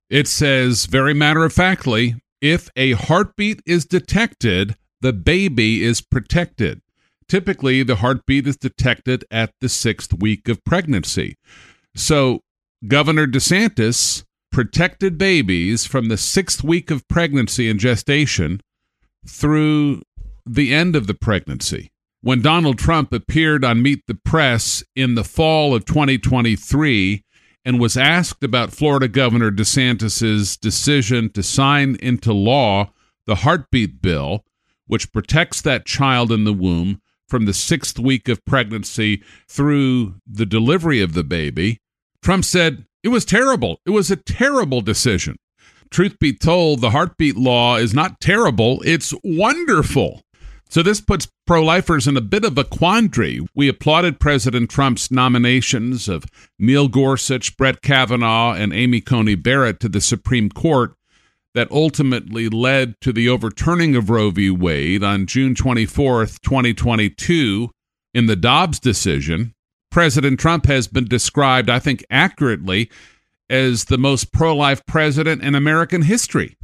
It 0.09 0.27
says, 0.27 0.85
very 0.85 1.13
matter 1.13 1.45
of 1.45 1.53
factly, 1.53 2.15
if 2.41 2.69
a 2.75 2.91
heartbeat 2.91 3.61
is 3.65 3.85
detected, 3.85 4.75
the 5.01 5.13
baby 5.13 5.83
is 5.83 6.01
protected. 6.01 6.81
Typically, 7.27 7.83
the 7.83 7.97
heartbeat 7.97 8.47
is 8.47 8.57
detected 8.57 9.25
at 9.31 9.53
the 9.61 9.69
sixth 9.69 10.13
week 10.13 10.47
of 10.49 10.63
pregnancy. 10.63 11.37
So, 11.95 12.41
Governor 12.87 13.27
DeSantis 13.27 14.23
protected 14.51 15.17
babies 15.17 15.85
from 15.85 16.09
the 16.09 16.17
sixth 16.17 16.63
week 16.63 16.91
of 16.91 17.07
pregnancy 17.07 17.69
and 17.69 17.79
gestation 17.79 18.59
through 19.25 20.01
the 20.45 20.73
end 20.73 20.95
of 20.95 21.07
the 21.07 21.13
pregnancy. 21.13 21.91
When 22.21 22.41
Donald 22.41 22.77
Trump 22.77 23.13
appeared 23.13 23.63
on 23.63 23.81
Meet 23.81 24.05
the 24.07 24.15
Press 24.15 24.83
in 24.95 25.15
the 25.15 25.23
fall 25.23 25.73
of 25.73 25.85
2023 25.85 27.23
and 27.63 27.79
was 27.79 27.97
asked 27.97 28.43
about 28.43 28.73
Florida 28.73 29.07
Governor 29.07 29.51
DeSantis's 29.51 30.57
decision 30.57 31.29
to 31.31 31.41
sign 31.41 31.95
into 31.95 32.33
law 32.33 32.91
the 33.25 33.35
heartbeat 33.35 34.01
bill, 34.01 34.43
which 34.87 35.11
protects 35.11 35.61
that 35.61 35.85
child 35.85 36.31
in 36.31 36.43
the 36.43 36.53
womb 36.53 37.01
from 37.27 37.45
the 37.45 37.53
sixth 37.53 37.97
week 37.97 38.27
of 38.27 38.43
pregnancy 38.45 39.23
through 39.47 40.15
the 40.27 40.45
delivery 40.45 41.01
of 41.01 41.13
the 41.13 41.23
baby, 41.23 41.79
Trump 42.21 42.43
said 42.43 42.85
it 43.03 43.09
was 43.09 43.25
terrible. 43.25 43.79
It 43.85 43.91
was 43.91 44.11
a 44.11 44.15
terrible 44.15 44.81
decision. 44.81 45.37
Truth 45.89 46.19
be 46.19 46.33
told, 46.33 46.81
the 46.81 46.91
heartbeat 46.91 47.35
law 47.35 47.75
is 47.75 47.93
not 47.93 48.21
terrible, 48.21 48.81
it's 48.85 49.13
wonderful. 49.23 50.21
So 50.69 50.81
this 50.81 51.01
puts 51.01 51.27
pro 51.45 51.61
lifers 51.61 52.07
in 52.07 52.15
a 52.15 52.21
bit 52.21 52.45
of 52.45 52.57
a 52.57 52.63
quandary. 52.63 53.45
We 53.53 53.67
applauded 53.67 54.21
President 54.21 54.69
Trump's 54.69 55.11
nominations 55.11 56.07
of 56.07 56.23
Neil 56.57 56.87
Gorsuch, 56.87 57.57
Brett 57.57 57.81
Kavanaugh, 57.81 58.53
and 58.53 58.71
Amy 58.71 59.01
Coney 59.01 59.35
Barrett 59.35 59.81
to 59.81 59.89
the 59.89 59.99
Supreme 59.99 60.49
Court 60.49 60.93
that 61.53 61.71
ultimately 61.71 62.49
led 62.49 62.95
to 63.01 63.11
the 63.11 63.27
overturning 63.27 63.95
of 63.95 64.09
Roe 64.09 64.31
v. 64.31 64.49
Wade 64.49 65.03
on 65.03 65.25
June 65.25 65.53
24th, 65.53 66.39
2022, 66.41 67.69
in 68.13 68.25
the 68.25 68.35
Dobbs 68.35 68.79
decision. 68.79 69.53
President 69.89 70.39
Trump 70.39 70.65
has 70.67 70.87
been 70.87 71.05
described, 71.05 71.69
I 71.69 71.79
think, 71.79 72.05
accurately 72.09 72.89
as 73.49 73.85
the 73.85 73.97
most 73.97 74.31
pro 74.31 74.55
life 74.55 74.85
president 74.85 75.43
in 75.43 75.55
American 75.55 76.03
history. 76.03 76.55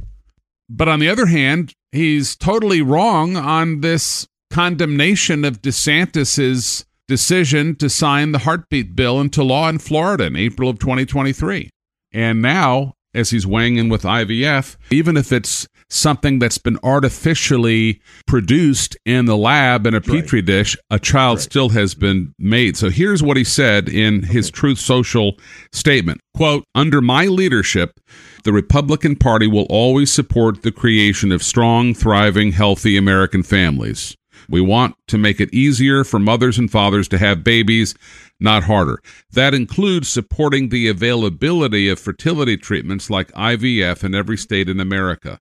But 0.70 0.88
on 0.88 1.00
the 1.00 1.08
other 1.08 1.26
hand, 1.26 1.74
he's 1.92 2.34
totally 2.34 2.80
wrong 2.82 3.36
on 3.36 3.82
this 3.82 4.26
condemnation 4.50 5.44
of 5.44 5.60
DeSantis's 5.60 6.86
decision 7.06 7.74
to 7.76 7.88
sign 7.88 8.32
the 8.32 8.40
heartbeat 8.40 8.96
bill 8.96 9.20
into 9.20 9.42
law 9.42 9.68
in 9.68 9.78
Florida 9.78 10.24
in 10.24 10.36
April 10.36 10.70
of 10.70 10.78
2023. 10.78 11.70
And 12.12 12.40
now, 12.40 12.94
as 13.14 13.30
he's 13.30 13.46
weighing 13.46 13.76
in 13.76 13.88
with 13.88 14.02
IVF, 14.02 14.76
even 14.90 15.16
if 15.16 15.32
it's 15.32 15.66
something 15.90 16.38
that's 16.38 16.58
been 16.58 16.78
artificially 16.82 18.00
produced 18.26 18.96
in 19.06 19.24
the 19.24 19.36
lab 19.36 19.86
in 19.86 19.94
a 19.94 20.00
petri 20.00 20.42
dish, 20.42 20.76
a 20.90 20.98
child 20.98 21.38
Right. 21.38 21.42
still 21.44 21.68
has 21.70 21.94
been 21.94 22.34
made. 22.38 22.76
So 22.76 22.90
here's 22.90 23.22
what 23.22 23.36
he 23.38 23.44
said 23.44 23.88
in 23.88 24.22
his 24.24 24.50
Truth 24.50 24.78
Social 24.78 25.38
statement. 25.72 26.20
Quote, 26.34 26.64
under 26.74 27.00
my 27.00 27.24
leadership, 27.26 27.98
the 28.44 28.52
Republican 28.52 29.16
Party 29.16 29.46
will 29.46 29.66
always 29.70 30.12
support 30.12 30.62
the 30.62 30.70
creation 30.72 31.32
of 31.32 31.42
strong, 31.42 31.94
thriving, 31.94 32.52
healthy 32.52 32.96
American 32.96 33.42
families. 33.42 34.14
We 34.50 34.60
want 34.62 34.96
to 35.08 35.18
make 35.18 35.40
it 35.40 35.52
easier 35.52 36.04
for 36.04 36.18
mothers 36.18 36.58
and 36.58 36.70
fathers 36.70 37.06
to 37.08 37.18
have 37.18 37.44
babies, 37.44 37.94
not 38.40 38.64
harder. 38.64 39.02
That 39.30 39.52
includes 39.52 40.08
supporting 40.08 40.70
the 40.70 40.88
availability 40.88 41.88
of 41.88 41.98
fertility 41.98 42.56
treatments 42.56 43.10
like 43.10 43.30
IVF 43.32 44.02
in 44.04 44.14
every 44.14 44.38
state 44.38 44.68
in 44.68 44.80
America. 44.80 45.38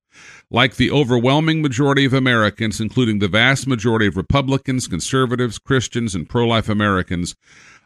Like 0.51 0.75
the 0.75 0.91
overwhelming 0.91 1.61
majority 1.61 2.03
of 2.03 2.13
Americans, 2.13 2.81
including 2.81 3.19
the 3.19 3.29
vast 3.29 3.65
majority 3.65 4.07
of 4.07 4.17
Republicans, 4.17 4.87
conservatives, 4.87 5.57
Christians, 5.57 6.13
and 6.13 6.27
pro 6.27 6.45
life 6.45 6.67
Americans, 6.67 7.35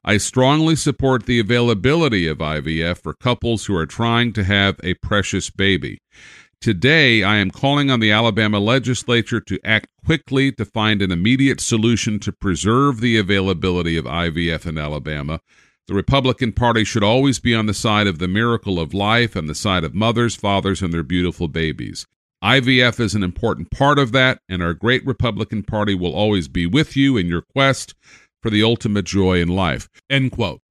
I 0.03 0.17
strongly 0.17 0.75
support 0.75 1.27
the 1.27 1.39
availability 1.39 2.27
of 2.27 2.39
IVF 2.39 2.97
for 2.97 3.13
couples 3.13 3.65
who 3.65 3.75
are 3.75 3.85
trying 3.85 4.33
to 4.33 4.43
have 4.43 4.79
a 4.83 4.95
precious 4.95 5.51
baby. 5.51 6.01
Today, 6.61 7.23
I 7.23 7.37
am 7.37 7.49
calling 7.49 7.89
on 7.89 8.01
the 8.01 8.11
Alabama 8.11 8.59
legislature 8.59 9.41
to 9.41 9.59
act 9.63 9.87
quickly 10.05 10.51
to 10.51 10.63
find 10.63 11.01
an 11.01 11.11
immediate 11.11 11.59
solution 11.59 12.19
to 12.19 12.31
preserve 12.31 13.01
the 13.01 13.17
availability 13.17 13.97
of 13.97 14.05
IVF 14.05 14.67
in 14.67 14.77
Alabama. 14.77 15.39
The 15.87 15.95
Republican 15.95 16.51
Party 16.51 16.83
should 16.83 17.01
always 17.03 17.39
be 17.39 17.55
on 17.55 17.65
the 17.65 17.73
side 17.73 18.05
of 18.05 18.19
the 18.19 18.27
miracle 18.27 18.79
of 18.79 18.93
life 18.93 19.35
and 19.35 19.49
the 19.49 19.55
side 19.55 19.83
of 19.83 19.95
mothers, 19.95 20.35
fathers, 20.35 20.83
and 20.83 20.93
their 20.93 21.01
beautiful 21.01 21.47
babies. 21.47 22.05
IVF 22.43 22.99
is 22.99 23.15
an 23.15 23.23
important 23.23 23.71
part 23.71 23.97
of 23.97 24.11
that, 24.11 24.37
and 24.47 24.61
our 24.61 24.75
great 24.75 25.03
Republican 25.03 25.63
Party 25.63 25.95
will 25.95 26.13
always 26.13 26.47
be 26.47 26.67
with 26.67 26.95
you 26.95 27.17
in 27.17 27.25
your 27.25 27.41
quest 27.41 27.95
for 28.43 28.51
the 28.51 28.61
ultimate 28.61 29.05
joy 29.05 29.41
in 29.41 29.47
life. 29.47 29.89
End 30.11 30.31
quote. 30.31 30.61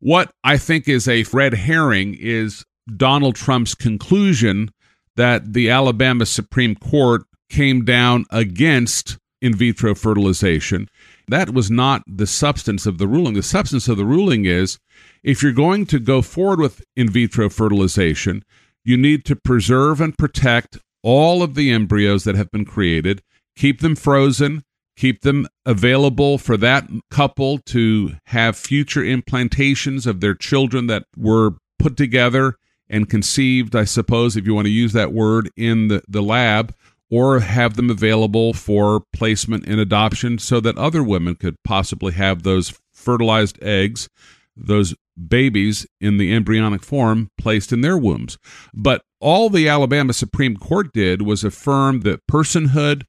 What 0.00 0.30
I 0.42 0.56
think 0.56 0.88
is 0.88 1.06
a 1.06 1.24
red 1.34 1.52
herring 1.52 2.16
is 2.18 2.64
Donald 2.96 3.36
Trump's 3.36 3.74
conclusion 3.74 4.70
that 5.18 5.52
the 5.52 5.68
Alabama 5.68 6.24
Supreme 6.24 6.76
Court 6.76 7.22
came 7.50 7.84
down 7.84 8.24
against 8.30 9.18
in 9.42 9.52
vitro 9.52 9.96
fertilization. 9.96 10.88
That 11.26 11.50
was 11.50 11.72
not 11.72 12.04
the 12.06 12.26
substance 12.26 12.86
of 12.86 12.98
the 12.98 13.08
ruling. 13.08 13.34
The 13.34 13.42
substance 13.42 13.88
of 13.88 13.96
the 13.96 14.04
ruling 14.04 14.44
is 14.44 14.78
if 15.24 15.42
you're 15.42 15.50
going 15.50 15.86
to 15.86 15.98
go 15.98 16.22
forward 16.22 16.60
with 16.60 16.84
in 16.96 17.10
vitro 17.10 17.50
fertilization, 17.50 18.44
you 18.84 18.96
need 18.96 19.24
to 19.24 19.34
preserve 19.34 20.00
and 20.00 20.16
protect 20.16 20.78
all 21.02 21.42
of 21.42 21.56
the 21.56 21.72
embryos 21.72 22.22
that 22.22 22.36
have 22.36 22.52
been 22.52 22.64
created, 22.64 23.20
keep 23.56 23.80
them 23.80 23.96
frozen, 23.96 24.62
keep 24.96 25.22
them 25.22 25.48
available 25.66 26.38
for 26.38 26.56
that 26.56 26.88
couple 27.10 27.58
to 27.58 28.12
have 28.26 28.56
future 28.56 29.02
implantations 29.02 30.06
of 30.06 30.20
their 30.20 30.34
children 30.34 30.86
that 30.86 31.06
were 31.16 31.56
put 31.80 31.96
together 31.96 32.56
and 32.90 33.08
conceived, 33.08 33.76
I 33.76 33.84
suppose, 33.84 34.36
if 34.36 34.46
you 34.46 34.54
want 34.54 34.66
to 34.66 34.72
use 34.72 34.92
that 34.92 35.12
word, 35.12 35.50
in 35.56 35.88
the, 35.88 36.02
the 36.08 36.22
lab, 36.22 36.74
or 37.10 37.40
have 37.40 37.74
them 37.76 37.90
available 37.90 38.52
for 38.52 39.02
placement 39.12 39.66
in 39.66 39.78
adoption 39.78 40.38
so 40.38 40.60
that 40.60 40.76
other 40.76 41.02
women 41.02 41.34
could 41.34 41.56
possibly 41.64 42.12
have 42.12 42.42
those 42.42 42.78
fertilized 42.92 43.62
eggs, 43.62 44.08
those 44.56 44.94
babies 45.28 45.86
in 46.00 46.18
the 46.18 46.32
embryonic 46.32 46.82
form 46.82 47.30
placed 47.38 47.72
in 47.72 47.80
their 47.80 47.96
wombs. 47.96 48.38
But 48.74 49.02
all 49.20 49.50
the 49.50 49.68
Alabama 49.68 50.12
Supreme 50.12 50.56
Court 50.56 50.92
did 50.92 51.22
was 51.22 51.44
affirm 51.44 52.00
the 52.00 52.20
personhood 52.30 53.04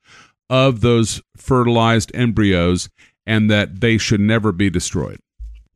of 0.50 0.82
those 0.82 1.22
fertilized 1.38 2.12
embryos 2.16 2.90
and 3.26 3.50
that 3.52 3.82
they 3.82 3.98
should 3.98 4.22
never 4.22 4.52
be 4.52 4.70
destroyed. 4.70 5.20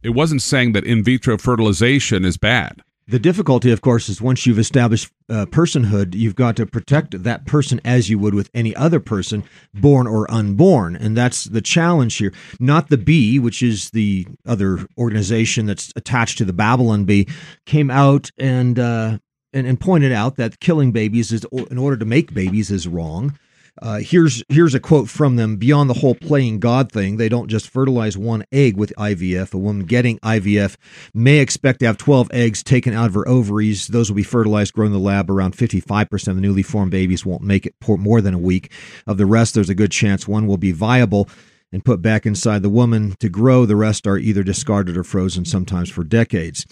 It 0.02 0.10
wasn't 0.10 0.42
saying 0.42 0.74
that 0.74 0.86
in 0.86 1.04
vitro 1.04 1.38
fertilization 1.38 2.26
is 2.26 2.38
bad. 2.38 2.82
The 3.06 3.20
difficulty, 3.20 3.70
of 3.72 3.82
course, 3.82 4.08
is 4.08 4.22
once 4.22 4.46
you've 4.46 4.60
established 4.60 5.12
uh, 5.30 5.46
personhood, 5.48 6.16
you've 6.16 6.36
got 6.36 6.56
to 6.56 6.66
protect 6.66 7.24
that 7.24 7.46
person 7.46 7.82
as 7.84 8.10
you 8.10 8.18
would 8.18 8.34
with 8.34 8.50
any 8.54 8.74
other 8.78 9.02
person, 9.02 9.44
born 9.74 10.08
or 10.08 10.30
unborn. 10.32 10.96
And 10.96 11.16
that's 11.18 11.44
the 11.44 11.62
challenge 11.62 12.16
here. 12.16 12.32
Not 12.62 12.88
the 12.88 12.98
bee, 12.98 13.40
which 13.40 13.62
is 13.62 13.90
the 13.90 14.26
other 14.46 14.88
organization 14.98 15.66
that's 15.66 15.92
attached 15.98 16.38
to 16.38 16.46
the 16.46 16.54
Babylon 16.54 17.04
bee, 17.04 17.28
came 17.66 17.92
out 17.92 18.32
and, 18.38 18.80
uh, 18.80 19.18
and, 19.52 19.68
and 19.68 19.80
pointed 19.80 20.14
out 20.14 20.38
that 20.38 20.62
killing 20.62 20.94
babies 20.94 21.34
is, 21.34 21.46
in 21.70 21.78
order 21.78 21.98
to 21.98 22.06
make 22.06 22.34
babies, 22.34 22.72
is 22.72 22.88
wrong. 22.88 23.38
Uh, 23.82 23.98
here's 24.00 24.44
here's 24.50 24.76
a 24.76 24.80
quote 24.80 25.10
from 25.10 25.36
them. 25.36 25.58
Beyond 25.58 25.90
the 25.90 25.96
whole 25.96 26.14
playing 26.14 26.60
God 26.60 26.92
thing, 26.92 27.18
they 27.18 27.28
don't 27.28 27.48
just 27.48 27.68
fertilize 27.68 28.16
one 28.16 28.46
egg 28.52 28.78
with 28.78 28.94
IVF. 28.98 29.54
A 29.54 29.58
woman 29.58 29.86
getting 29.86 30.20
IVF 30.20 30.78
may 31.14 31.40
expect 31.40 31.80
to 31.80 31.88
have 31.88 31.98
12 31.98 32.30
eggs 32.32 32.62
taken 32.64 32.94
out 32.94 33.08
of 33.08 33.16
her 33.16 33.28
ovaries. 33.28 33.88
Those 33.88 34.10
will 34.10 34.16
be 34.16 34.24
fertilized, 34.24 34.74
grown 34.74 34.88
in 34.88 34.94
the 34.94 35.00
lab. 35.00 35.30
Around 35.32 35.58
55% 35.58 36.28
of 36.28 36.36
the 36.36 36.42
newly 36.42 36.62
formed 36.62 36.92
babies 36.92 37.26
won't 37.26 37.42
make 37.42 37.66
it 37.66 37.76
more 37.88 38.22
than 38.22 38.36
a 38.36 38.40
week. 38.40 38.72
Of 39.08 39.18
the 39.18 39.26
rest, 39.26 39.56
there's 39.56 39.70
a 39.70 39.76
good 39.76 39.92
chance 39.92 40.28
one 40.28 40.46
will 40.46 40.58
be 40.58 40.72
viable 40.72 41.28
and 41.72 41.84
put 41.84 42.02
back 42.02 42.28
inside 42.28 42.62
the 42.62 42.70
woman 42.70 43.16
to 43.20 43.28
grow. 43.28 43.66
The 43.66 43.76
rest 43.76 44.06
are 44.06 44.20
either 44.20 44.44
discarded 44.44 44.96
or 44.96 45.04
frozen, 45.04 45.46
sometimes 45.46 45.90
for 45.90 46.04
decades. 46.04 46.68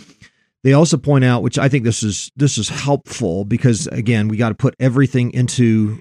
They 0.64 0.74
also 0.74 0.98
point 0.98 1.26
out, 1.26 1.42
which 1.42 1.58
I 1.58 1.68
think 1.68 1.84
this 1.84 2.04
is 2.04 2.32
this 2.36 2.60
is 2.60 2.70
helpful 2.70 3.46
because 3.46 3.88
again, 3.88 4.28
we 4.28 4.38
got 4.38 4.50
to 4.50 4.56
put 4.56 4.76
everything 4.80 5.32
into 5.34 6.00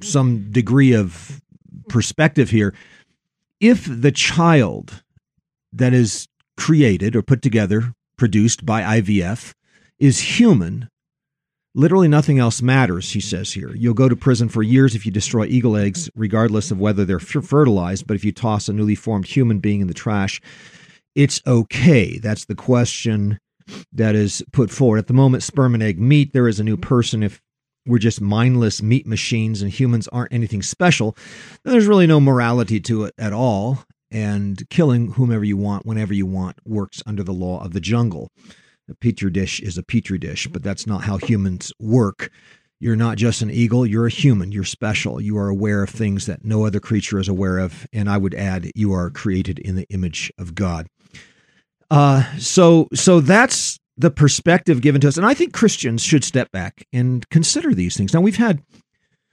some 0.00 0.50
degree 0.50 0.92
of 0.94 1.40
perspective 1.88 2.50
here. 2.50 2.74
If 3.60 3.86
the 3.88 4.12
child 4.12 5.02
that 5.72 5.92
is 5.92 6.28
created 6.56 7.16
or 7.16 7.22
put 7.22 7.42
together, 7.42 7.92
produced 8.16 8.64
by 8.64 9.00
IVF, 9.00 9.52
is 9.98 10.38
human, 10.38 10.88
literally 11.74 12.08
nothing 12.08 12.38
else 12.38 12.62
matters, 12.62 13.12
he 13.12 13.20
says 13.20 13.52
here. 13.52 13.74
You'll 13.74 13.94
go 13.94 14.08
to 14.08 14.16
prison 14.16 14.48
for 14.48 14.62
years 14.62 14.94
if 14.94 15.04
you 15.04 15.12
destroy 15.12 15.46
eagle 15.46 15.76
eggs, 15.76 16.08
regardless 16.14 16.70
of 16.70 16.78
whether 16.78 17.04
they're 17.04 17.18
fertilized. 17.18 18.06
But 18.06 18.14
if 18.14 18.24
you 18.24 18.32
toss 18.32 18.68
a 18.68 18.72
newly 18.72 18.94
formed 18.94 19.26
human 19.26 19.58
being 19.58 19.80
in 19.80 19.88
the 19.88 19.94
trash, 19.94 20.40
it's 21.14 21.40
okay. 21.46 22.18
That's 22.18 22.44
the 22.44 22.54
question 22.54 23.38
that 23.92 24.14
is 24.14 24.42
put 24.52 24.70
forward. 24.70 24.98
At 24.98 25.08
the 25.08 25.14
moment, 25.14 25.42
sperm 25.42 25.74
and 25.74 25.82
egg 25.82 25.98
meet. 26.00 26.32
There 26.32 26.48
is 26.48 26.60
a 26.60 26.64
new 26.64 26.76
person 26.76 27.22
if 27.22 27.40
we're 27.88 27.98
just 27.98 28.20
mindless 28.20 28.82
meat 28.82 29.06
machines 29.06 29.62
and 29.62 29.70
humans 29.70 30.06
aren't 30.08 30.32
anything 30.32 30.62
special, 30.62 31.16
then 31.64 31.72
there's 31.72 31.86
really 31.86 32.06
no 32.06 32.20
morality 32.20 32.78
to 32.80 33.04
it 33.04 33.14
at 33.18 33.32
all. 33.32 33.84
And 34.10 34.68
killing 34.70 35.12
whomever 35.12 35.44
you 35.44 35.56
want, 35.56 35.84
whenever 35.84 36.14
you 36.14 36.24
want, 36.24 36.58
works 36.64 37.02
under 37.04 37.22
the 37.22 37.32
law 37.32 37.62
of 37.62 37.72
the 37.72 37.80
jungle. 37.80 38.30
A 38.90 38.94
petri 38.94 39.30
dish 39.30 39.60
is 39.60 39.76
a 39.76 39.82
petri 39.82 40.18
dish, 40.18 40.46
but 40.46 40.62
that's 40.62 40.86
not 40.86 41.04
how 41.04 41.18
humans 41.18 41.72
work. 41.78 42.30
You're 42.80 42.96
not 42.96 43.18
just 43.18 43.42
an 43.42 43.50
eagle, 43.50 43.84
you're 43.84 44.06
a 44.06 44.10
human. 44.10 44.52
You're 44.52 44.64
special. 44.64 45.20
You 45.20 45.36
are 45.36 45.48
aware 45.48 45.82
of 45.82 45.90
things 45.90 46.26
that 46.26 46.44
no 46.44 46.64
other 46.64 46.80
creature 46.80 47.18
is 47.18 47.28
aware 47.28 47.58
of. 47.58 47.86
And 47.92 48.08
I 48.08 48.16
would 48.16 48.34
add, 48.34 48.70
you 48.74 48.92
are 48.92 49.10
created 49.10 49.58
in 49.58 49.74
the 49.74 49.86
image 49.90 50.32
of 50.38 50.54
God. 50.54 50.86
Uh, 51.90 52.24
so, 52.38 52.88
so 52.94 53.20
that's 53.20 53.77
the 53.98 54.10
perspective 54.10 54.80
given 54.80 55.00
to 55.02 55.08
us. 55.08 55.16
And 55.16 55.26
I 55.26 55.34
think 55.34 55.52
Christians 55.52 56.02
should 56.02 56.24
step 56.24 56.50
back 56.52 56.86
and 56.92 57.28
consider 57.30 57.74
these 57.74 57.96
things. 57.96 58.14
Now 58.14 58.20
we've 58.20 58.36
had 58.36 58.62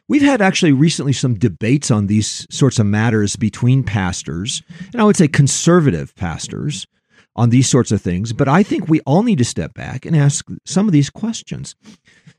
we've 0.10 0.24
had 0.24 0.42
actually 0.42 0.74
recently 0.74 1.14
some 1.14 1.36
debates 1.36 1.92
on 1.92 2.08
these 2.08 2.48
sorts 2.50 2.80
of 2.80 2.88
matters 2.88 3.36
between 3.36 3.84
pastors, 3.84 4.64
and 4.92 5.02
I 5.02 5.06
would 5.06 5.16
say 5.16 5.28
conservative 5.28 6.14
pastors 6.16 6.88
on 7.36 7.50
these 7.50 7.70
sorts 7.70 7.92
of 7.92 8.02
things, 8.02 8.34
but 8.34 8.48
I 8.48 8.64
think 8.64 8.88
we 8.88 9.02
all 9.02 9.24
need 9.24 9.38
to 9.40 9.46
step 9.46 9.74
back 9.74 10.06
and 10.06 10.16
ask 10.16 10.48
some 10.66 10.88
of 10.88 10.94
these 10.94 11.10
questions. 11.10 11.76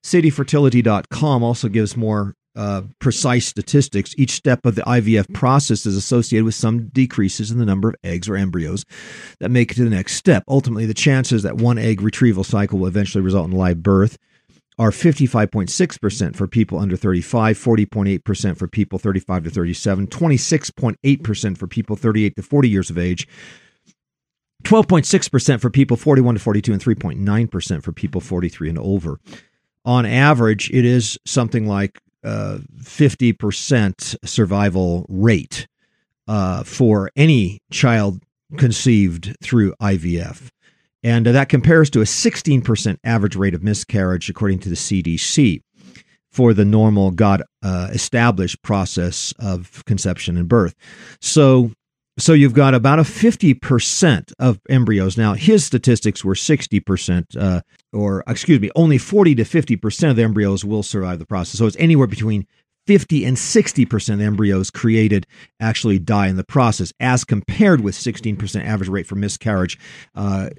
Cityfertility.com 0.02 1.42
also 1.42 1.68
gives 1.68 1.96
more 1.96 2.34
uh, 2.56 2.82
precise 3.00 3.46
statistics, 3.46 4.14
each 4.16 4.30
step 4.30 4.64
of 4.64 4.74
the 4.74 4.82
IVF 4.82 5.32
process 5.34 5.86
is 5.86 5.96
associated 5.96 6.44
with 6.44 6.54
some 6.54 6.88
decreases 6.88 7.50
in 7.50 7.58
the 7.58 7.66
number 7.66 7.90
of 7.90 7.96
eggs 8.02 8.28
or 8.28 8.36
embryos 8.36 8.84
that 9.40 9.50
make 9.50 9.70
it 9.70 9.74
to 9.74 9.84
the 9.84 9.90
next 9.90 10.14
step. 10.14 10.42
Ultimately, 10.48 10.86
the 10.86 10.94
chances 10.94 11.42
that 11.42 11.56
one 11.56 11.78
egg 11.78 12.00
retrieval 12.00 12.44
cycle 12.44 12.78
will 12.78 12.86
eventually 12.86 13.22
result 13.22 13.46
in 13.46 13.52
live 13.52 13.82
birth 13.82 14.18
are 14.78 14.90
55.6% 14.90 16.36
for 16.36 16.46
people 16.46 16.78
under 16.78 16.96
35, 16.96 17.58
40.8% 17.58 18.58
for 18.58 18.68
people 18.68 18.98
35 18.98 19.44
to 19.44 19.50
37, 19.50 20.06
26.8% 20.06 21.58
for 21.58 21.66
people 21.66 21.96
38 21.96 22.36
to 22.36 22.42
40 22.42 22.68
years 22.68 22.90
of 22.90 22.98
age, 22.98 23.26
12.6% 24.64 25.60
for 25.60 25.70
people 25.70 25.96
41 25.96 26.34
to 26.34 26.40
42, 26.40 26.72
and 26.72 26.82
3.9% 26.82 27.82
for 27.82 27.92
people 27.92 28.20
43 28.20 28.68
and 28.70 28.78
over. 28.78 29.18
On 29.84 30.04
average, 30.04 30.70
it 30.70 30.84
is 30.84 31.18
something 31.24 31.66
like 31.66 32.00
50% 32.26 34.16
survival 34.24 35.06
rate 35.08 35.66
uh, 36.28 36.64
for 36.64 37.10
any 37.16 37.60
child 37.70 38.22
conceived 38.56 39.36
through 39.42 39.74
IVF. 39.80 40.50
And 41.02 41.28
uh, 41.28 41.32
that 41.32 41.48
compares 41.48 41.90
to 41.90 42.00
a 42.00 42.04
16% 42.04 42.98
average 43.04 43.36
rate 43.36 43.54
of 43.54 43.62
miscarriage, 43.62 44.28
according 44.28 44.58
to 44.60 44.68
the 44.68 44.74
CDC, 44.74 45.60
for 46.30 46.52
the 46.52 46.64
normal 46.64 47.12
God 47.12 47.42
uh, 47.62 47.88
established 47.92 48.62
process 48.62 49.32
of 49.38 49.84
conception 49.86 50.36
and 50.36 50.48
birth. 50.48 50.74
So 51.20 51.72
so 52.18 52.32
you've 52.32 52.54
got 52.54 52.74
about 52.74 52.98
a 52.98 53.02
50% 53.02 54.32
of 54.38 54.60
embryos. 54.68 55.16
Now, 55.16 55.34
his 55.34 55.64
statistics 55.64 56.24
were 56.24 56.34
60%, 56.34 57.36
uh, 57.36 57.60
or 57.92 58.24
excuse 58.26 58.60
me, 58.60 58.70
only 58.74 58.98
40 58.98 59.34
to 59.36 59.44
50% 59.44 60.10
of 60.10 60.16
the 60.16 60.22
embryos 60.22 60.64
will 60.64 60.82
survive 60.82 61.18
the 61.18 61.26
process. 61.26 61.58
So 61.58 61.66
it's 61.66 61.76
anywhere 61.78 62.06
between 62.06 62.46
50 62.86 63.24
and 63.24 63.36
60% 63.36 64.14
of 64.14 64.20
embryos 64.20 64.70
created 64.70 65.26
actually 65.60 65.98
die 65.98 66.28
in 66.28 66.36
the 66.36 66.44
process, 66.44 66.92
as 67.00 67.24
compared 67.24 67.80
with 67.80 67.94
16% 67.94 68.64
average 68.64 68.88
rate 68.88 69.06
for 69.06 69.16
miscarriage 69.16 69.78
uh, 70.14 70.50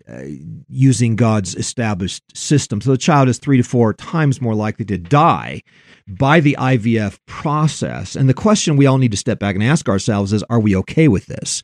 using 0.68 1.16
God's 1.16 1.56
established 1.56 2.24
system. 2.38 2.82
So 2.82 2.92
the 2.92 2.98
child 2.98 3.30
is 3.30 3.40
three 3.40 3.58
to 3.58 3.64
four 3.64 3.94
times 3.94 4.42
more 4.42 4.56
likely 4.56 4.86
to 4.86 4.98
die 4.98 5.62
by 6.08 6.40
the 6.40 6.56
IVF 6.60 7.20
process. 7.26 8.16
And 8.16 8.30
the 8.30 8.34
question 8.34 8.78
we 8.78 8.86
all 8.86 8.98
need 8.98 9.12
to 9.12 9.18
step 9.18 9.40
back 9.40 9.56
and 9.56 9.64
ask 9.64 9.90
ourselves 9.90 10.34
is 10.34 10.44
are 10.44 10.60
we 10.60 10.76
okay 10.78 11.08
with 11.08 11.26
this? 11.26 11.64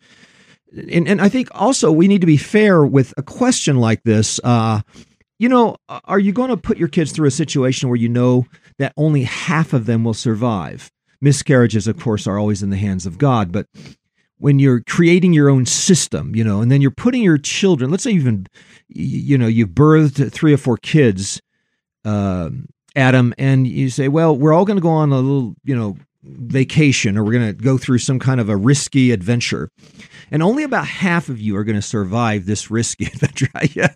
And, 0.75 1.07
and 1.07 1.21
I 1.21 1.29
think 1.29 1.49
also 1.51 1.91
we 1.91 2.07
need 2.07 2.21
to 2.21 2.27
be 2.27 2.37
fair 2.37 2.83
with 2.83 3.13
a 3.17 3.23
question 3.23 3.77
like 3.77 4.03
this. 4.03 4.39
Uh, 4.43 4.81
you 5.39 5.49
know, 5.49 5.77
are 5.89 6.19
you 6.19 6.31
going 6.31 6.49
to 6.49 6.57
put 6.57 6.77
your 6.77 6.87
kids 6.87 7.11
through 7.11 7.27
a 7.27 7.31
situation 7.31 7.89
where 7.89 7.97
you 7.97 8.09
know 8.09 8.45
that 8.79 8.93
only 8.97 9.23
half 9.23 9.73
of 9.73 9.85
them 9.85 10.03
will 10.03 10.13
survive? 10.13 10.91
Miscarriages, 11.21 11.87
of 11.87 11.99
course, 11.99 12.27
are 12.27 12.37
always 12.37 12.63
in 12.63 12.69
the 12.69 12.77
hands 12.77 13.05
of 13.05 13.17
God, 13.17 13.51
but 13.51 13.67
when 14.37 14.59
you're 14.59 14.81
creating 14.81 15.31
your 15.31 15.49
own 15.49 15.65
system, 15.65 16.35
you 16.35 16.43
know, 16.43 16.61
and 16.61 16.69
then 16.69 16.81
you're 16.81 16.91
putting 16.91 17.23
your 17.23 17.37
children, 17.37 17.89
let's 17.89 18.03
say 18.03 18.17
been, 18.17 18.45
you 18.89 19.37
know, 19.37 19.47
you've 19.47 19.69
birthed 19.69 20.31
three 20.33 20.53
or 20.53 20.57
four 20.57 20.75
kids, 20.77 21.41
um, 22.03 22.67
Adam, 22.95 23.33
and 23.37 23.67
you 23.67 23.89
say, 23.89 24.07
well, 24.07 24.35
we're 24.35 24.53
all 24.53 24.65
going 24.65 24.77
to 24.77 24.81
go 24.81 24.89
on 24.89 25.11
a 25.11 25.15
little, 25.15 25.55
you 25.63 25.75
know, 25.75 25.97
vacation 26.23 27.17
or 27.17 27.23
we're 27.23 27.33
going 27.33 27.47
to 27.47 27.53
go 27.53 27.77
through 27.77 27.97
some 27.97 28.19
kind 28.19 28.39
of 28.39 28.49
a 28.49 28.55
risky 28.55 29.11
adventure. 29.11 29.69
And 30.31 30.41
only 30.41 30.63
about 30.63 30.87
half 30.87 31.29
of 31.29 31.39
you 31.39 31.55
are 31.57 31.63
going 31.63 31.75
to 31.75 31.81
survive 31.81 32.45
this 32.45 32.71
risky 32.71 33.05
adventure. 33.13 33.49
yeah, 33.73 33.93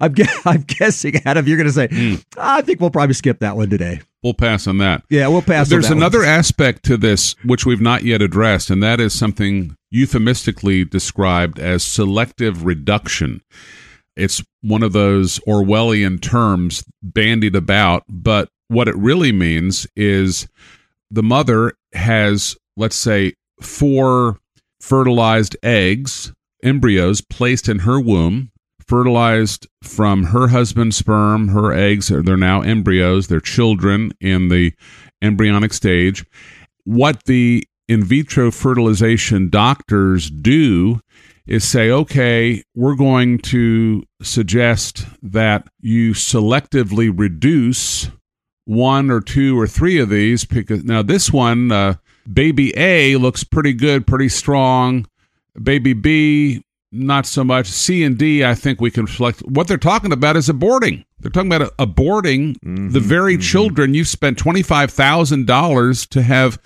I'm, 0.00 0.12
I'm, 0.44 0.62
guessing, 0.62 1.16
Adam, 1.24 1.46
you're 1.46 1.56
going 1.56 1.66
to 1.66 1.72
say, 1.72 1.88
mm. 1.88 2.24
I 2.38 2.62
think 2.62 2.80
we'll 2.80 2.90
probably 2.90 3.14
skip 3.14 3.40
that 3.40 3.56
one 3.56 3.70
today. 3.70 4.00
We'll 4.22 4.34
pass 4.34 4.66
on 4.66 4.78
that. 4.78 5.04
Yeah, 5.10 5.28
we'll 5.28 5.42
pass 5.42 5.68
There's 5.68 5.90
another 5.90 6.20
one. 6.20 6.28
aspect 6.28 6.84
to 6.84 6.96
this 6.96 7.36
which 7.44 7.66
we've 7.66 7.80
not 7.80 8.04
yet 8.04 8.22
addressed, 8.22 8.70
and 8.70 8.82
that 8.82 8.98
is 8.98 9.12
something 9.12 9.76
euphemistically 9.90 10.84
described 10.84 11.58
as 11.58 11.84
selective 11.84 12.64
reduction. 12.64 13.42
It's 14.16 14.42
one 14.62 14.82
of 14.82 14.92
those 14.92 15.38
Orwellian 15.40 16.20
terms 16.20 16.84
bandied 17.02 17.56
about, 17.56 18.04
but 18.08 18.48
what 18.68 18.88
it 18.88 18.96
really 18.96 19.32
means 19.32 19.86
is 19.96 20.48
the 21.10 21.22
mother 21.22 21.74
has, 21.92 22.56
let's 22.76 22.96
say, 22.96 23.34
four 23.60 24.38
fertilized 24.80 25.56
eggs, 25.62 26.32
embryos 26.62 27.20
placed 27.20 27.68
in 27.68 27.80
her 27.80 28.00
womb, 28.00 28.50
fertilized 28.86 29.66
from 29.82 30.24
her 30.24 30.48
husband's 30.48 30.96
sperm, 30.96 31.48
her 31.48 31.72
eggs, 31.72 32.08
they're 32.08 32.36
now 32.36 32.60
embryos, 32.60 33.28
they're 33.28 33.40
children 33.40 34.12
in 34.20 34.48
the 34.48 34.72
embryonic 35.22 35.72
stage. 35.72 36.24
What 36.84 37.24
the 37.24 37.64
in 37.88 38.04
vitro 38.04 38.50
fertilization 38.50 39.50
doctors 39.50 40.30
do 40.30 41.00
is 41.46 41.66
say, 41.66 41.90
okay, 41.90 42.62
we're 42.74 42.96
going 42.96 43.38
to 43.38 44.02
suggest 44.22 45.06
that 45.22 45.68
you 45.80 46.12
selectively 46.12 47.12
reduce 47.14 48.10
one 48.64 49.10
or 49.10 49.20
two 49.20 49.58
or 49.58 49.66
three 49.66 49.98
of 49.98 50.08
these 50.08 50.44
because 50.44 50.84
now 50.84 51.02
this 51.02 51.30
one, 51.30 51.70
uh, 51.70 51.94
baby 52.30 52.72
A 52.76 53.16
looks 53.16 53.44
pretty 53.44 53.74
good, 53.74 54.06
pretty 54.06 54.28
strong. 54.28 55.06
Baby 55.62 55.92
B 55.92 56.64
not 56.94 57.26
so 57.26 57.42
much. 57.42 57.66
C 57.66 58.04
and 58.04 58.16
D, 58.16 58.44
I 58.44 58.54
think 58.54 58.80
we 58.80 58.90
can 58.90 59.04
reflect. 59.04 59.40
What 59.40 59.66
they're 59.66 59.76
talking 59.76 60.12
about 60.12 60.36
is 60.36 60.48
aborting. 60.48 61.04
They're 61.18 61.30
talking 61.30 61.52
about 61.52 61.76
aborting 61.76 62.56
mm-hmm, 62.58 62.90
the 62.90 63.00
very 63.00 63.34
mm-hmm. 63.34 63.42
children 63.42 63.94
you 63.94 64.04
spent 64.04 64.38
twenty 64.38 64.62
five 64.62 64.90
thousand 64.92 65.46
dollars 65.46 66.06
to 66.08 66.22
have 66.22 66.58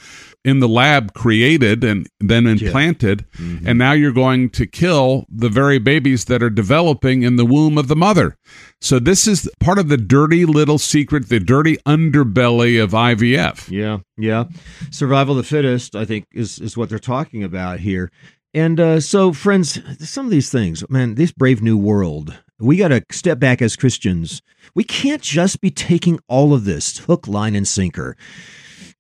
in 0.45 0.61
the 0.61 0.69
lab 0.69 1.13
created 1.15 1.83
and 1.83 2.09
then 2.21 2.47
implanted 2.47 3.27
yeah. 3.35 3.45
mm-hmm. 3.45 3.69
and 3.69 3.79
now 3.79 3.93
you're 3.93 4.13
going 4.13 4.49
to 4.51 4.67
kill 4.67 5.27
the 5.29 5.49
very 5.49 5.79
babies 5.79 6.27
that 6.27 6.43
are 6.43 6.51
developing 6.51 7.23
in 7.23 7.37
the 7.37 7.45
womb 7.45 7.77
of 7.77 7.89
the 7.89 7.97
mother. 7.97 8.37
So 8.81 8.99
this 8.99 9.27
is 9.27 9.51
part 9.61 9.79
of 9.79 9.89
the 9.89 9.97
dirty 9.97 10.45
little 10.45 10.79
secret 10.79 11.29
the 11.29 11.41
dirty 11.41 11.77
underbelly 11.79 12.83
of 12.83 12.93
ivf 12.93 13.71
yeah 13.71 13.99
yeah. 14.17 14.45
Survival 14.91 15.37
of 15.37 15.45
the 15.45 15.49
fittest 15.49 15.97
i 15.97 16.05
think 16.05 16.27
is 16.33 16.59
is 16.59 16.77
what 16.77 16.89
they're 16.89 16.99
talking 16.99 17.43
about 17.43 17.81
here. 17.81 18.11
And 18.55 18.81
uh, 18.81 19.01
so 19.01 19.33
friends 19.33 19.81
some 19.99 20.25
of 20.25 20.31
these 20.31 20.51
things 20.51 20.89
man 20.89 21.17
this 21.17 21.33
brave 21.33 21.63
new 21.63 21.77
world 21.77 22.37
we 22.61 22.77
got 22.77 22.89
to 22.89 23.05
step 23.11 23.39
back 23.39 23.61
as 23.61 23.77
christians. 23.77 24.41
We 24.75 24.85
can't 24.85 25.23
just 25.23 25.61
be 25.61 25.71
taking 25.71 26.21
all 26.29 26.55
of 26.55 26.65
this 26.65 26.99
hook 26.99 27.27
line 27.27 27.55
and 27.57 27.67
sinker 27.67 28.17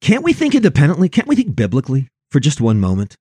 can't 0.00 0.24
we 0.24 0.32
think 0.32 0.54
independently? 0.54 1.08
Can't 1.08 1.28
we 1.28 1.36
think 1.36 1.56
biblically 1.56 2.08
for 2.30 2.40
just 2.40 2.60
one 2.60 2.80
moment? 2.80 3.16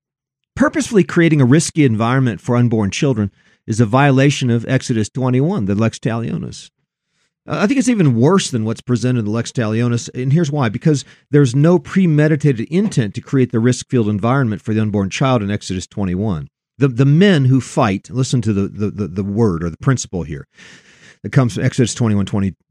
Purposefully 0.56 1.04
creating 1.04 1.42
a 1.42 1.46
risky 1.46 1.86
environment 1.86 2.42
for 2.42 2.56
unborn 2.56 2.92
children 2.92 3.32
is 3.66 3.80
a 3.80 3.86
violation 3.86 4.50
of 4.50 4.66
Exodus 4.68 5.10
21, 5.10 5.66
the 5.66 5.76
lex 5.76 6.00
talionis. 6.00 6.70
Uh, 7.48 7.60
I 7.62 7.68
think 7.68 7.80
it's 7.80 7.90
even 7.90 8.20
worse 8.20 8.52
than 8.52 8.66
what's 8.66 8.82
presented 8.82 9.20
in 9.20 9.26
the 9.26 9.32
lex 9.32 9.52
talionis, 9.52 10.10
and 10.14 10.34
here's 10.34 10.52
why: 10.52 10.70
because 10.70 11.06
there's 11.32 11.56
no 11.56 11.80
premeditated 11.80 12.68
intent 12.70 13.16
to 13.16 13.22
create 13.22 13.52
the 13.52 13.60
risk-filled 13.60 14.10
environment 14.10 14.62
for 14.62 14.74
the 14.74 14.82
unborn 14.82 15.10
child 15.10 15.42
in 15.42 15.52
Exodus 15.52 15.88
21. 15.88 16.48
The 16.78 16.88
the 16.88 17.06
men 17.06 17.46
who 17.46 17.62
fight, 17.62 18.10
listen 18.10 18.42
to 18.42 18.54
the 18.54 18.68
the, 18.68 18.92
the, 18.92 19.08
the 19.08 19.24
word 19.24 19.64
or 19.64 19.70
the 19.70 19.78
principle 19.78 20.24
here 20.24 20.48
that 21.24 21.32
comes 21.32 21.56
from 21.56 21.64
Exodus 21.64 21.94
21, 21.94 22.26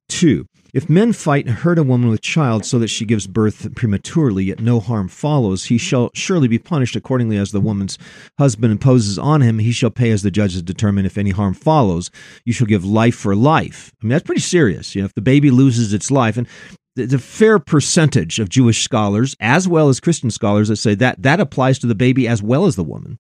22. 0.08 0.46
If 0.74 0.90
men 0.90 1.12
fight 1.14 1.46
and 1.46 1.54
hurt 1.54 1.78
a 1.78 1.82
woman 1.82 2.10
with 2.10 2.20
child 2.20 2.66
so 2.66 2.78
that 2.78 2.88
she 2.88 3.06
gives 3.06 3.26
birth 3.26 3.74
prematurely, 3.74 4.44
yet 4.44 4.60
no 4.60 4.78
harm 4.78 5.08
follows, 5.08 5.66
he 5.66 5.78
shall 5.78 6.10
surely 6.12 6.48
be 6.48 6.58
punished 6.58 6.96
accordingly 6.96 7.38
as 7.38 7.50
the 7.50 7.60
woman's 7.60 7.98
husband 8.38 8.72
imposes 8.72 9.18
on 9.18 9.40
him. 9.40 9.58
He 9.58 9.72
shall 9.72 9.90
pay 9.90 10.10
as 10.10 10.22
the 10.22 10.30
judges 10.30 10.62
determine 10.62 11.06
if 11.06 11.16
any 11.16 11.30
harm 11.30 11.54
follows. 11.54 12.10
You 12.44 12.52
shall 12.52 12.66
give 12.66 12.84
life 12.84 13.14
for 13.14 13.34
life. 13.34 13.92
I 14.02 14.06
mean, 14.06 14.10
that's 14.10 14.26
pretty 14.26 14.42
serious. 14.42 14.94
You 14.94 15.02
know, 15.02 15.06
if 15.06 15.14
the 15.14 15.22
baby 15.22 15.50
loses 15.50 15.94
its 15.94 16.10
life, 16.10 16.36
and 16.36 16.46
the 16.94 17.18
fair 17.18 17.58
percentage 17.58 18.38
of 18.38 18.48
Jewish 18.48 18.82
scholars, 18.82 19.34
as 19.40 19.66
well 19.66 19.88
as 19.88 20.00
Christian 20.00 20.30
scholars, 20.30 20.68
that 20.68 20.76
say 20.76 20.94
that 20.96 21.22
that 21.22 21.40
applies 21.40 21.78
to 21.78 21.86
the 21.86 21.94
baby 21.94 22.28
as 22.28 22.42
well 22.42 22.66
as 22.66 22.76
the 22.76 22.84
woman, 22.84 23.18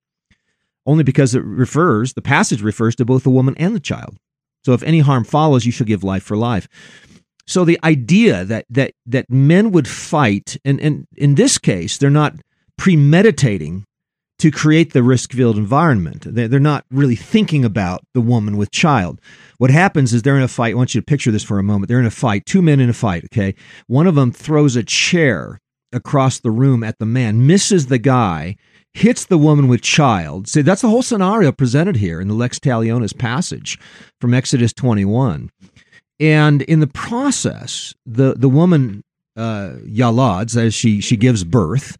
only 0.84 1.04
because 1.04 1.34
it 1.34 1.42
refers, 1.44 2.12
the 2.12 2.22
passage 2.22 2.62
refers 2.62 2.96
to 2.96 3.04
both 3.04 3.22
the 3.22 3.30
woman 3.30 3.54
and 3.58 3.74
the 3.74 3.80
child. 3.80 4.16
So 4.66 4.72
if 4.72 4.82
any 4.82 4.98
harm 4.98 5.22
follows, 5.22 5.64
you 5.64 5.70
shall 5.70 5.86
give 5.86 6.02
life 6.02 6.24
for 6.24 6.36
life. 6.36 6.66
So 7.46 7.64
the 7.64 7.78
idea 7.84 8.44
that 8.44 8.64
that 8.68 8.94
that 9.06 9.30
men 9.30 9.70
would 9.70 9.86
fight, 9.86 10.56
and, 10.64 10.80
and 10.80 11.06
in 11.16 11.36
this 11.36 11.56
case, 11.56 11.96
they're 11.96 12.10
not 12.10 12.34
premeditating 12.76 13.84
to 14.40 14.50
create 14.50 14.92
the 14.92 15.04
risk-filled 15.04 15.56
environment. 15.56 16.24
They're 16.26 16.58
not 16.58 16.84
really 16.90 17.14
thinking 17.14 17.64
about 17.64 18.00
the 18.12 18.20
woman 18.20 18.56
with 18.56 18.72
child. 18.72 19.20
What 19.58 19.70
happens 19.70 20.12
is 20.12 20.22
they're 20.22 20.36
in 20.36 20.42
a 20.42 20.48
fight. 20.48 20.72
I 20.72 20.74
want 20.74 20.96
you 20.96 21.00
to 21.00 21.04
picture 21.06 21.30
this 21.30 21.44
for 21.44 21.60
a 21.60 21.62
moment. 21.62 21.86
They're 21.86 22.00
in 22.00 22.04
a 22.06 22.10
fight, 22.10 22.44
two 22.44 22.60
men 22.60 22.80
in 22.80 22.90
a 22.90 22.92
fight, 22.92 23.24
okay? 23.26 23.54
One 23.86 24.08
of 24.08 24.16
them 24.16 24.32
throws 24.32 24.74
a 24.74 24.82
chair 24.82 25.60
across 25.92 26.40
the 26.40 26.50
room 26.50 26.82
at 26.82 26.98
the 26.98 27.06
man, 27.06 27.46
misses 27.46 27.86
the 27.86 27.98
guy, 27.98 28.56
hits 28.96 29.26
the 29.26 29.36
woman 29.36 29.68
with 29.68 29.82
child. 29.82 30.48
See, 30.48 30.62
that's 30.62 30.80
the 30.80 30.88
whole 30.88 31.02
scenario 31.02 31.52
presented 31.52 31.96
here 31.96 32.18
in 32.18 32.28
the 32.28 32.34
Lex 32.34 32.58
Talionis 32.58 33.16
passage 33.16 33.78
from 34.20 34.32
Exodus 34.32 34.72
21. 34.72 35.50
And 36.18 36.62
in 36.62 36.80
the 36.80 36.86
process, 36.86 37.94
the 38.06 38.34
the 38.34 38.48
woman 38.48 39.02
uh, 39.36 39.74
yalads 39.84 40.56
as 40.56 40.74
she 40.74 41.02
she 41.02 41.18
gives 41.18 41.44
birth, 41.44 41.98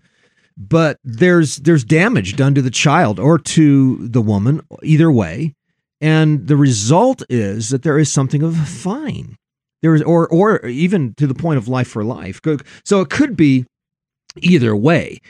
but 0.56 0.98
there's 1.04 1.56
there's 1.56 1.84
damage 1.84 2.34
done 2.34 2.54
to 2.54 2.62
the 2.62 2.70
child 2.70 3.20
or 3.20 3.38
to 3.38 4.08
the 4.08 4.22
woman 4.22 4.62
either 4.82 5.12
way, 5.12 5.54
and 6.00 6.48
the 6.48 6.56
result 6.56 7.22
is 7.28 7.68
that 7.68 7.82
there 7.82 7.98
is 7.98 8.10
something 8.10 8.42
of 8.42 8.58
a 8.58 8.64
fine. 8.64 9.36
There 9.82 9.94
is, 9.94 10.00
or 10.00 10.26
or 10.28 10.64
even 10.64 11.12
to 11.16 11.26
the 11.26 11.34
point 11.34 11.58
of 11.58 11.68
life 11.68 11.88
for 11.88 12.02
life. 12.02 12.40
So 12.86 13.02
it 13.02 13.10
could 13.10 13.36
be 13.36 13.66
either 14.40 14.74
way. 14.74 15.20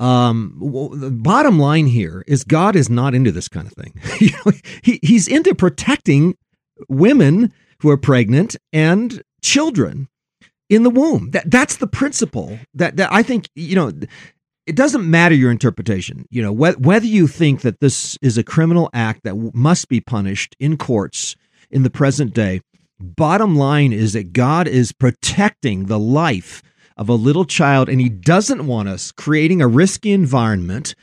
Um, 0.00 0.56
the 0.94 1.10
bottom 1.10 1.58
line 1.58 1.86
here 1.86 2.24
is 2.26 2.42
God 2.42 2.74
is 2.74 2.88
not 2.88 3.14
into 3.14 3.30
this 3.30 3.48
kind 3.48 3.66
of 3.66 3.74
thing. 3.74 3.94
he, 4.82 4.98
he's 5.02 5.28
into 5.28 5.54
protecting 5.54 6.36
women 6.88 7.52
who 7.82 7.90
are 7.90 7.98
pregnant 7.98 8.56
and 8.72 9.22
children 9.42 10.08
in 10.70 10.84
the 10.84 10.90
womb. 10.90 11.30
That 11.32 11.50
that's 11.50 11.76
the 11.76 11.86
principle 11.86 12.58
that 12.74 12.96
that 12.96 13.12
I 13.12 13.22
think 13.22 13.48
you 13.54 13.76
know. 13.76 13.92
It 14.66 14.76
doesn't 14.76 15.08
matter 15.08 15.34
your 15.34 15.50
interpretation. 15.50 16.26
You 16.30 16.42
know 16.42 16.54
wh- 16.54 16.80
whether 16.80 17.06
you 17.06 17.26
think 17.26 17.62
that 17.62 17.80
this 17.80 18.16
is 18.22 18.38
a 18.38 18.44
criminal 18.44 18.88
act 18.92 19.24
that 19.24 19.30
w- 19.30 19.50
must 19.52 19.88
be 19.88 20.00
punished 20.00 20.54
in 20.60 20.76
courts 20.76 21.34
in 21.70 21.82
the 21.82 21.90
present 21.90 22.34
day. 22.34 22.60
Bottom 23.00 23.56
line 23.56 23.92
is 23.92 24.12
that 24.12 24.32
God 24.32 24.68
is 24.68 24.92
protecting 24.92 25.86
the 25.86 25.98
life 25.98 26.62
of 27.00 27.08
a 27.08 27.14
little 27.14 27.46
child, 27.46 27.88
and 27.88 28.00
He 28.00 28.08
doesn't 28.08 28.66
want 28.66 28.88
us 28.88 29.10
creating 29.10 29.60
a 29.60 29.66
risky 29.66 30.12
environment 30.12 30.94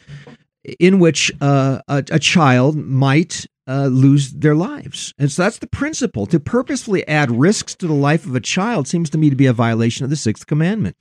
in 0.80 1.00
which 1.00 1.32
uh, 1.42 1.80
a, 1.88 2.04
a, 2.12 2.20
child 2.20 2.76
might 2.76 3.46
uh, 3.68 3.88
lose 3.88 4.32
their 4.32 4.56
lives. 4.56 5.14
And 5.18 5.32
so 5.32 5.42
that's 5.42 5.60
the 5.60 5.68
principle. 5.68 6.26
To 6.28 6.40
purposefully 6.40 7.08
add 7.08 7.32
risks 7.32 7.74
to 7.76 7.88
the 7.88 7.94
life 7.94 8.26
of 8.26 8.36
a 8.36 8.40
child 8.40 8.88
seems 8.88 9.10
to 9.12 9.18
me 9.18 9.30
to 9.30 9.36
be 9.36 9.46
a 9.48 9.54
violation 9.54 10.04
of 10.04 10.10
the 10.10 10.16
sixth 10.16 10.46
commandment. 10.46 10.98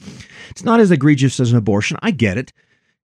It's 0.51 0.65
not 0.65 0.81
as 0.81 0.91
egregious 0.91 1.41
as 1.41 1.53
an 1.53 1.59
abortion. 1.59 1.99
I 2.01 2.11
get 2.11 2.39
it. 2.39 2.53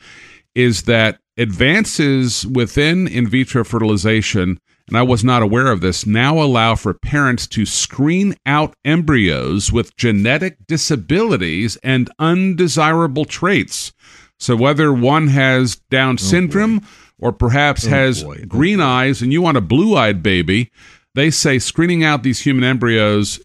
is 0.54 0.84
that 0.84 1.18
advances 1.36 2.46
within 2.46 3.06
in 3.06 3.28
vitro 3.28 3.64
fertilization 3.64 4.58
and 4.88 4.96
I 4.96 5.02
was 5.02 5.24
not 5.24 5.42
aware 5.42 5.66
of 5.66 5.80
this, 5.80 6.06
now 6.06 6.40
allow 6.40 6.76
for 6.76 6.94
parents 6.94 7.46
to 7.48 7.66
screen 7.66 8.36
out 8.46 8.74
embryos 8.84 9.72
with 9.72 9.96
genetic 9.96 10.64
disabilities 10.68 11.76
and 11.82 12.08
undesirable 12.20 13.24
traits. 13.24 13.92
So 14.38 14.54
whether 14.54 14.92
one 14.92 15.28
has 15.28 15.76
Down 15.90 16.14
oh, 16.14 16.16
syndrome 16.22 16.86
or 17.18 17.32
perhaps 17.32 17.86
oh, 17.86 17.90
has 17.90 18.22
boy. 18.22 18.44
green 18.46 18.80
eyes 18.80 19.22
and 19.22 19.32
you 19.32 19.42
want 19.42 19.56
a 19.56 19.62
blue 19.62 19.96
eyed 19.96 20.22
baby, 20.22 20.70
they 21.14 21.30
say 21.30 21.58
screening 21.58 22.04
out 22.04 22.22
these 22.22 22.40
human 22.40 22.62
embryos 22.62 23.40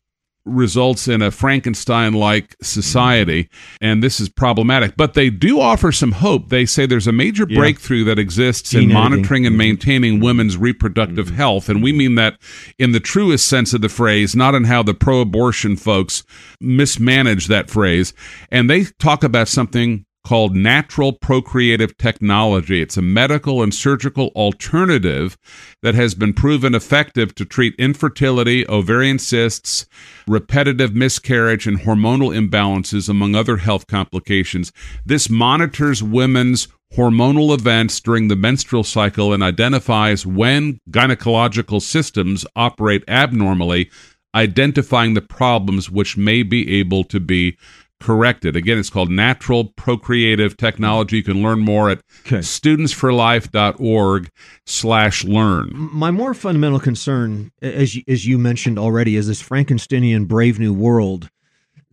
results 0.45 1.07
in 1.07 1.21
a 1.21 1.31
Frankenstein 1.31 2.13
like 2.13 2.55
society, 2.61 3.49
and 3.79 4.03
this 4.03 4.19
is 4.19 4.29
problematic. 4.29 4.95
But 4.97 5.13
they 5.13 5.29
do 5.29 5.59
offer 5.59 5.91
some 5.91 6.13
hope. 6.13 6.49
They 6.49 6.65
say 6.65 6.85
there's 6.85 7.07
a 7.07 7.11
major 7.11 7.45
yeah. 7.47 7.57
breakthrough 7.57 8.03
that 8.05 8.19
exists 8.19 8.71
Gene 8.71 8.83
in 8.83 8.91
editing. 8.91 9.03
monitoring 9.03 9.45
and 9.45 9.53
mm-hmm. 9.53 9.57
maintaining 9.57 10.19
women's 10.19 10.57
reproductive 10.57 11.27
mm-hmm. 11.27 11.35
health. 11.35 11.69
And 11.69 11.83
we 11.83 11.93
mean 11.93 12.15
that 12.15 12.39
in 12.79 12.91
the 12.91 12.99
truest 12.99 13.47
sense 13.47 13.73
of 13.73 13.81
the 13.81 13.89
phrase, 13.89 14.35
not 14.35 14.55
in 14.55 14.65
how 14.65 14.83
the 14.83 14.93
pro 14.93 15.21
abortion 15.21 15.77
folks 15.77 16.23
mismanage 16.59 17.47
that 17.47 17.69
phrase. 17.69 18.13
And 18.49 18.69
they 18.69 18.85
talk 18.85 19.23
about 19.23 19.47
something 19.47 20.05
called 20.23 20.55
natural 20.55 21.13
procreative 21.13 21.97
technology. 21.97 22.81
It's 22.81 22.97
a 22.97 23.01
medical 23.01 23.61
and 23.61 23.73
surgical 23.73 24.27
alternative 24.29 25.37
that 25.81 25.95
has 25.95 26.13
been 26.13 26.33
proven 26.33 26.75
effective 26.75 27.33
to 27.35 27.45
treat 27.45 27.75
infertility, 27.79 28.67
ovarian 28.67 29.19
cysts, 29.19 29.85
repetitive 30.27 30.95
miscarriage, 30.95 31.67
and 31.67 31.79
hormonal 31.79 32.35
imbalances, 32.35 33.09
among 33.09 33.35
other 33.35 33.57
health 33.57 33.87
complications. 33.87 34.71
This 35.05 35.29
monitors 35.29 36.03
women's 36.03 36.67
hormonal 36.95 37.53
events 37.53 37.99
during 37.99 38.27
the 38.27 38.35
menstrual 38.35 38.83
cycle 38.83 39.33
and 39.33 39.41
identifies 39.41 40.25
when 40.25 40.79
gynecological 40.89 41.81
systems 41.81 42.45
operate 42.55 43.03
abnormally, 43.07 43.89
identifying 44.35 45.13
the 45.13 45.21
problems 45.21 45.89
which 45.89 46.17
may 46.17 46.43
be 46.43 46.79
able 46.79 47.03
to 47.05 47.19
be 47.19 47.57
corrected. 48.01 48.55
Again, 48.55 48.77
it's 48.77 48.89
called 48.89 49.09
Natural 49.09 49.65
Procreative 49.65 50.57
Technology. 50.57 51.17
You 51.17 51.23
can 51.23 51.41
learn 51.41 51.59
more 51.59 51.89
at 51.89 52.01
okay. 52.25 52.39
studentsforlife.org 52.39 54.31
slash 54.65 55.23
learn. 55.23 55.69
My 55.73 56.11
more 56.11 56.33
fundamental 56.33 56.79
concern, 56.79 57.51
as 57.61 57.95
you, 57.95 58.03
as 58.07 58.25
you 58.25 58.37
mentioned 58.37 58.77
already, 58.77 59.15
is 59.15 59.27
this 59.27 59.41
Frankensteinian 59.41 60.27
Brave 60.27 60.59
New 60.59 60.73
World 60.73 61.29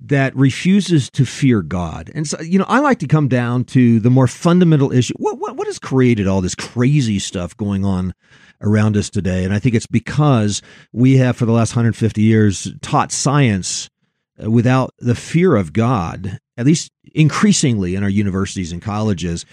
that 0.01 0.35
refuses 0.37 1.11
to 1.11 1.27
fear 1.27 1.61
God. 1.63 2.11
And 2.15 2.27
so, 2.27 2.41
you 2.41 2.59
know, 2.59 2.67
I 2.69 2.79
like 2.79 3.01
to 3.01 3.07
come 3.07 3.29
down 3.29 3.65
to 3.65 3.99
the 4.01 4.11
more 4.11 4.29
fundamental 4.29 4.93
issue. 4.93 5.15
What, 5.17 5.39
what, 5.39 5.57
what 5.57 5.67
has 5.67 5.79
created 5.79 6.29
all 6.29 6.41
this 6.41 6.55
crazy 6.55 7.19
stuff 7.19 7.57
going 7.57 7.85
on 7.85 8.15
around 8.61 8.97
us 8.97 9.11
today? 9.11 9.45
And 9.45 9.53
I 9.53 9.59
think 9.59 9.75
it's 9.75 9.87
because 9.87 10.63
we 10.93 11.17
have, 11.17 11.37
for 11.37 11.47
the 11.47 11.53
last 11.53 11.73
150 11.73 12.23
years, 12.23 12.73
taught 12.81 13.11
science 13.11 13.91
without 14.39 14.95
the 14.99 15.15
fear 15.15 15.57
of 15.57 15.73
God, 15.73 16.39
at 16.57 16.67
least 16.67 16.91
increasingly 17.15 17.95
in 17.95 18.03
our 18.03 18.09
universities 18.09 18.73
and 18.73 18.83
colleges. 18.83 19.45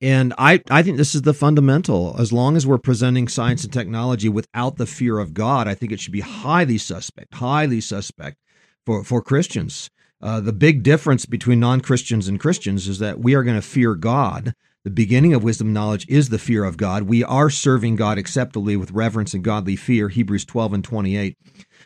And 0.00 0.32
I, 0.38 0.62
I 0.70 0.82
think 0.82 0.96
this 0.96 1.14
is 1.14 1.22
the 1.22 1.34
fundamental. 1.34 2.16
As 2.18 2.32
long 2.32 2.56
as 2.56 2.66
we're 2.66 2.78
presenting 2.78 3.28
science 3.28 3.64
and 3.64 3.72
technology 3.72 4.28
without 4.28 4.76
the 4.76 4.86
fear 4.86 5.18
of 5.18 5.34
God, 5.34 5.68
I 5.68 5.74
think 5.74 5.92
it 5.92 6.00
should 6.00 6.12
be 6.12 6.20
highly 6.20 6.78
suspect, 6.78 7.34
highly 7.34 7.80
suspect 7.80 8.38
for, 8.86 9.04
for 9.04 9.20
Christians. 9.20 9.90
Uh, 10.22 10.40
the 10.40 10.52
big 10.52 10.82
difference 10.82 11.26
between 11.26 11.60
non 11.60 11.80
Christians 11.80 12.28
and 12.28 12.40
Christians 12.40 12.88
is 12.88 12.98
that 12.98 13.20
we 13.20 13.34
are 13.34 13.42
going 13.42 13.56
to 13.56 13.62
fear 13.62 13.94
God. 13.94 14.54
The 14.84 14.90
beginning 14.90 15.34
of 15.34 15.44
wisdom 15.44 15.74
knowledge 15.74 16.06
is 16.08 16.30
the 16.30 16.38
fear 16.38 16.64
of 16.64 16.78
God. 16.78 17.02
We 17.02 17.22
are 17.22 17.50
serving 17.50 17.96
God 17.96 18.16
acceptably 18.16 18.76
with 18.76 18.92
reverence 18.92 19.34
and 19.34 19.44
godly 19.44 19.76
fear, 19.76 20.08
Hebrews 20.08 20.46
12 20.46 20.72
and 20.72 20.84
28. 20.84 21.36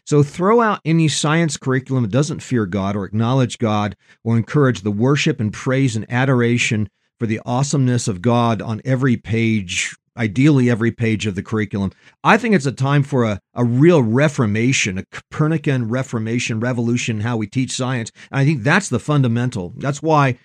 So 0.07 0.23
throw 0.23 0.61
out 0.61 0.81
any 0.85 1.09
science 1.09 1.57
curriculum 1.57 2.03
that 2.05 2.13
doesn't 2.13 2.43
fear 2.43 2.67
God 2.67 2.95
or 2.95 3.05
acknowledge 3.05 3.59
God 3.59 3.97
or 4.23 4.37
encourage 4.37 4.83
the 4.83 4.91
worship 4.91 5.41
and 5.41 5.53
praise 5.53 5.97
and 5.97 6.05
adoration 6.11 6.89
for 7.19 7.27
the 7.27 7.41
awesomeness 7.47 8.07
of 8.07 8.21
God 8.21 8.61
on 8.61 8.83
every 8.85 9.17
page, 9.17 9.97
ideally 10.17 10.69
every 10.69 10.91
page 10.91 11.27
of 11.27 11.37
the 11.37 11.43
curriculum. 11.43 11.91
I 12.23 12.37
think 12.37 12.55
it's 12.55 12.67
a 12.67 12.73
time 12.73 13.03
for 13.03 13.25
a, 13.25 13.41
a 13.55 13.65
real 13.65 14.03
reformation, 14.03 14.99
a 14.99 15.05
Copernican 15.07 15.89
reformation, 15.89 16.61
revolution 16.61 17.21
how 17.21 17.39
we 17.39 17.47
teach 17.47 17.73
science. 17.73 18.11
And 18.31 18.41
I 18.41 18.45
think 18.45 18.63
that's 18.63 18.91
the 18.91 18.99
fundamental. 18.99 19.73
That's 19.77 20.03
why 20.03 20.39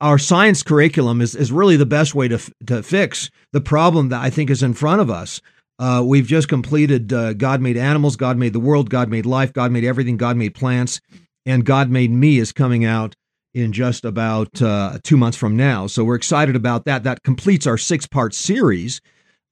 our 0.00 0.18
science 0.18 0.62
curriculum 0.62 1.22
is, 1.22 1.34
is 1.34 1.50
really 1.50 1.76
the 1.76 1.86
best 1.86 2.14
way 2.14 2.28
to, 2.28 2.38
to 2.66 2.82
fix 2.82 3.30
the 3.52 3.62
problem 3.62 4.10
that 4.10 4.20
I 4.20 4.28
think 4.28 4.50
is 4.50 4.62
in 4.62 4.74
front 4.74 5.00
of 5.00 5.10
us. 5.10 5.40
Uh, 5.78 6.02
we've 6.04 6.26
just 6.26 6.48
completed 6.48 7.12
uh, 7.12 7.34
God 7.34 7.60
made 7.60 7.76
animals, 7.76 8.16
God 8.16 8.38
made 8.38 8.52
the 8.52 8.60
world, 8.60 8.88
God 8.88 9.08
made 9.08 9.26
life, 9.26 9.52
God 9.52 9.70
made 9.70 9.84
everything, 9.84 10.16
God 10.16 10.36
made 10.36 10.54
plants, 10.54 11.00
and 11.44 11.64
God 11.64 11.90
made 11.90 12.10
me 12.10 12.38
is 12.38 12.52
coming 12.52 12.84
out 12.84 13.14
in 13.54 13.72
just 13.72 14.04
about 14.04 14.60
uh, 14.62 14.98
two 15.02 15.16
months 15.16 15.36
from 15.36 15.56
now. 15.56 15.86
So 15.86 16.04
we're 16.04 16.14
excited 16.14 16.56
about 16.56 16.84
that. 16.86 17.04
That 17.04 17.22
completes 17.22 17.66
our 17.66 17.78
six 17.78 18.06
part 18.06 18.34
series 18.34 19.00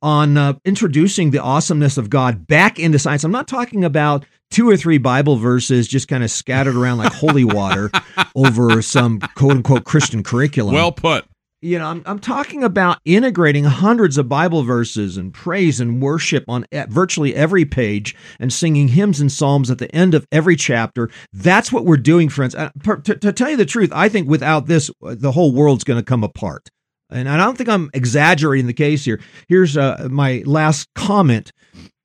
on 0.02 0.36
uh, 0.36 0.54
introducing 0.64 1.30
the 1.30 1.42
awesomeness 1.42 1.96
of 1.96 2.10
God 2.10 2.46
back 2.46 2.78
into 2.78 2.98
science. 2.98 3.24
I'm 3.24 3.32
not 3.32 3.48
talking 3.48 3.84
about 3.84 4.26
two 4.50 4.68
or 4.68 4.76
three 4.76 4.98
Bible 4.98 5.36
verses 5.36 5.88
just 5.88 6.08
kind 6.08 6.22
of 6.22 6.30
scattered 6.30 6.76
around 6.76 6.98
like 6.98 7.12
holy 7.12 7.44
water 7.44 7.90
over 8.34 8.82
some 8.82 9.20
quote 9.20 9.52
unquote 9.52 9.84
Christian 9.84 10.22
curriculum. 10.22 10.74
Well 10.74 10.92
put 10.92 11.24
you 11.64 11.78
know, 11.78 11.86
I'm, 11.86 12.02
I'm 12.04 12.18
talking 12.18 12.62
about 12.62 12.98
integrating 13.06 13.64
hundreds 13.64 14.18
of 14.18 14.28
Bible 14.28 14.64
verses 14.64 15.16
and 15.16 15.32
praise 15.32 15.80
and 15.80 16.02
worship 16.02 16.44
on 16.46 16.66
virtually 16.88 17.34
every 17.34 17.64
page 17.64 18.14
and 18.38 18.52
singing 18.52 18.88
hymns 18.88 19.18
and 19.18 19.32
psalms 19.32 19.70
at 19.70 19.78
the 19.78 19.92
end 19.94 20.14
of 20.14 20.26
every 20.30 20.56
chapter. 20.56 21.10
That's 21.32 21.72
what 21.72 21.86
we're 21.86 21.96
doing, 21.96 22.28
friends. 22.28 22.54
To, 22.54 22.96
to 23.00 23.32
tell 23.32 23.48
you 23.48 23.56
the 23.56 23.64
truth, 23.64 23.90
I 23.94 24.10
think 24.10 24.28
without 24.28 24.66
this, 24.66 24.90
the 25.00 25.32
whole 25.32 25.52
world's 25.52 25.84
going 25.84 25.98
to 25.98 26.04
come 26.04 26.22
apart. 26.22 26.68
And 27.10 27.28
I 27.28 27.38
don't 27.38 27.56
think 27.56 27.70
I'm 27.70 27.90
exaggerating 27.94 28.66
the 28.66 28.74
case 28.74 29.04
here. 29.04 29.20
Here's 29.48 29.76
uh, 29.76 30.08
my 30.10 30.42
last 30.44 30.88
comment 30.94 31.50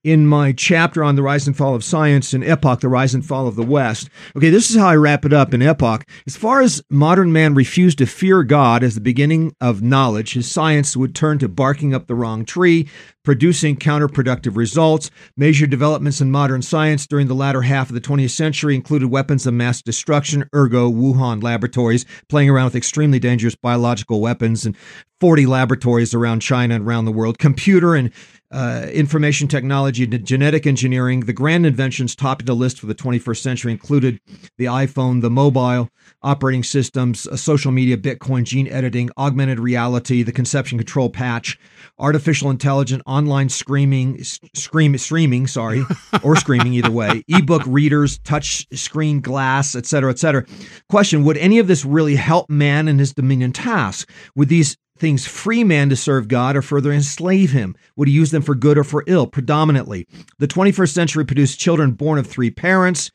in 0.03 0.25
my 0.25 0.53
chapter 0.53 1.03
on 1.03 1.15
the 1.15 1.21
rise 1.21 1.45
and 1.45 1.57
fall 1.57 1.75
of 1.75 1.83
science 1.83 2.33
in 2.33 2.43
Epoch, 2.43 2.79
the 2.79 2.87
rise 2.87 3.13
and 3.13 3.25
fall 3.25 3.47
of 3.47 3.55
the 3.55 3.63
West. 3.63 4.09
Okay, 4.35 4.49
this 4.49 4.69
is 4.69 4.77
how 4.77 4.87
I 4.87 4.95
wrap 4.95 5.25
it 5.25 5.33
up 5.33 5.53
in 5.53 5.61
Epoch. 5.61 6.05
As 6.25 6.37
far 6.37 6.61
as 6.61 6.81
modern 6.89 7.33
man 7.33 7.53
refused 7.53 7.97
to 7.97 8.05
fear 8.05 8.43
God 8.43 8.81
as 8.81 8.95
the 8.95 9.01
beginning 9.01 9.53
of 9.59 9.81
knowledge, 9.81 10.33
his 10.33 10.49
science 10.49 10.95
would 10.95 11.13
turn 11.13 11.37
to 11.39 11.49
barking 11.49 11.93
up 11.93 12.07
the 12.07 12.15
wrong 12.15 12.45
tree, 12.45 12.87
producing 13.25 13.75
counterproductive 13.75 14.55
results. 14.55 15.11
Major 15.35 15.67
developments 15.67 16.21
in 16.21 16.31
modern 16.31 16.61
science 16.61 17.05
during 17.05 17.27
the 17.27 17.35
latter 17.35 17.63
half 17.63 17.89
of 17.89 17.93
the 17.93 18.01
20th 18.01 18.31
century 18.31 18.75
included 18.75 19.09
weapons 19.09 19.45
of 19.45 19.53
mass 19.53 19.81
destruction, 19.81 20.47
ergo 20.55 20.89
Wuhan 20.89 21.43
laboratories 21.43 22.05
playing 22.29 22.49
around 22.49 22.65
with 22.65 22.75
extremely 22.75 23.19
dangerous 23.19 23.55
biological 23.55 24.21
weapons 24.21 24.65
and 24.65 24.77
40 25.19 25.45
laboratories 25.45 26.13
around 26.13 26.39
China 26.39 26.75
and 26.75 26.87
around 26.87 27.03
the 27.03 27.11
world, 27.11 27.37
computer 27.37 27.93
and 27.93 28.11
uh, 28.51 28.87
information 28.91 29.47
technology, 29.47 30.07
genetic 30.07 30.65
engineering. 30.65 31.21
The 31.21 31.33
grand 31.33 31.65
inventions 31.65 32.15
topping 32.15 32.45
the 32.45 32.55
list 32.55 32.79
for 32.79 32.87
the 32.87 32.95
21st 32.95 33.37
century 33.37 33.71
included 33.71 34.19
the 34.57 34.65
iPhone, 34.65 35.21
the 35.21 35.29
mobile 35.29 35.89
operating 36.21 36.63
systems, 36.63 37.27
uh, 37.27 37.35
social 37.35 37.71
media, 37.71 37.95
Bitcoin, 37.95 38.43
gene 38.43 38.67
editing, 38.67 39.09
augmented 39.17 39.59
reality, 39.59 40.23
the 40.23 40.31
conception 40.31 40.77
control 40.77 41.09
patch, 41.09 41.59
artificial 41.99 42.49
intelligence, 42.49 43.03
online 43.05 43.49
screaming, 43.49 44.23
scream, 44.23 44.97
streaming, 44.97 45.47
sorry, 45.47 45.83
or 46.23 46.35
screaming 46.35 46.73
either 46.73 46.91
way, 46.91 47.23
ebook 47.27 47.61
readers, 47.65 48.17
touch 48.19 48.65
screen 48.73 49.21
glass, 49.21 49.75
etc., 49.75 50.11
etc. 50.11 50.45
Question: 50.89 51.23
Would 51.23 51.37
any 51.37 51.59
of 51.59 51.67
this 51.67 51.85
really 51.85 52.15
help 52.15 52.49
man 52.49 52.87
in 52.87 52.99
his 52.99 53.13
dominion 53.13 53.51
task? 53.51 54.09
Would 54.35 54.49
these 54.49 54.75
things 54.99 55.25
free 55.25 55.63
man 55.63 55.89
to 55.89 55.95
serve 55.95 56.27
God 56.27 56.55
or 56.55 56.61
further 56.61 56.91
enslave 56.91 57.51
him? 57.51 57.75
Would 57.95 58.07
he 58.07 58.13
use 58.13 58.31
them 58.31 58.41
for 58.41 58.55
good 58.55 58.77
or 58.77 58.83
for 58.83 59.03
ill? 59.07 59.27
Predominantly. 59.27 60.07
The 60.37 60.47
21st 60.47 60.93
century 60.93 61.25
produced 61.25 61.59
children 61.59 61.91
born 61.91 62.19
of 62.19 62.27
three 62.27 62.51
parents, 62.51 63.11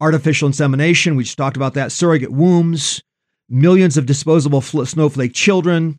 artificial 0.00 0.46
insemination, 0.46 1.16
we 1.16 1.24
just 1.24 1.38
talked 1.38 1.56
about 1.56 1.74
that, 1.74 1.92
surrogate 1.92 2.32
wombs, 2.32 3.02
millions 3.48 3.96
of 3.96 4.06
disposable 4.06 4.60
snowflake 4.60 5.32
children, 5.32 5.98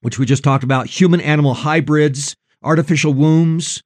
which 0.00 0.18
we 0.18 0.26
just 0.26 0.44
talked 0.44 0.64
about, 0.64 0.86
human 0.86 1.20
animal 1.20 1.54
hybrids, 1.54 2.34
artificial 2.62 3.14
wombs, 3.14 3.82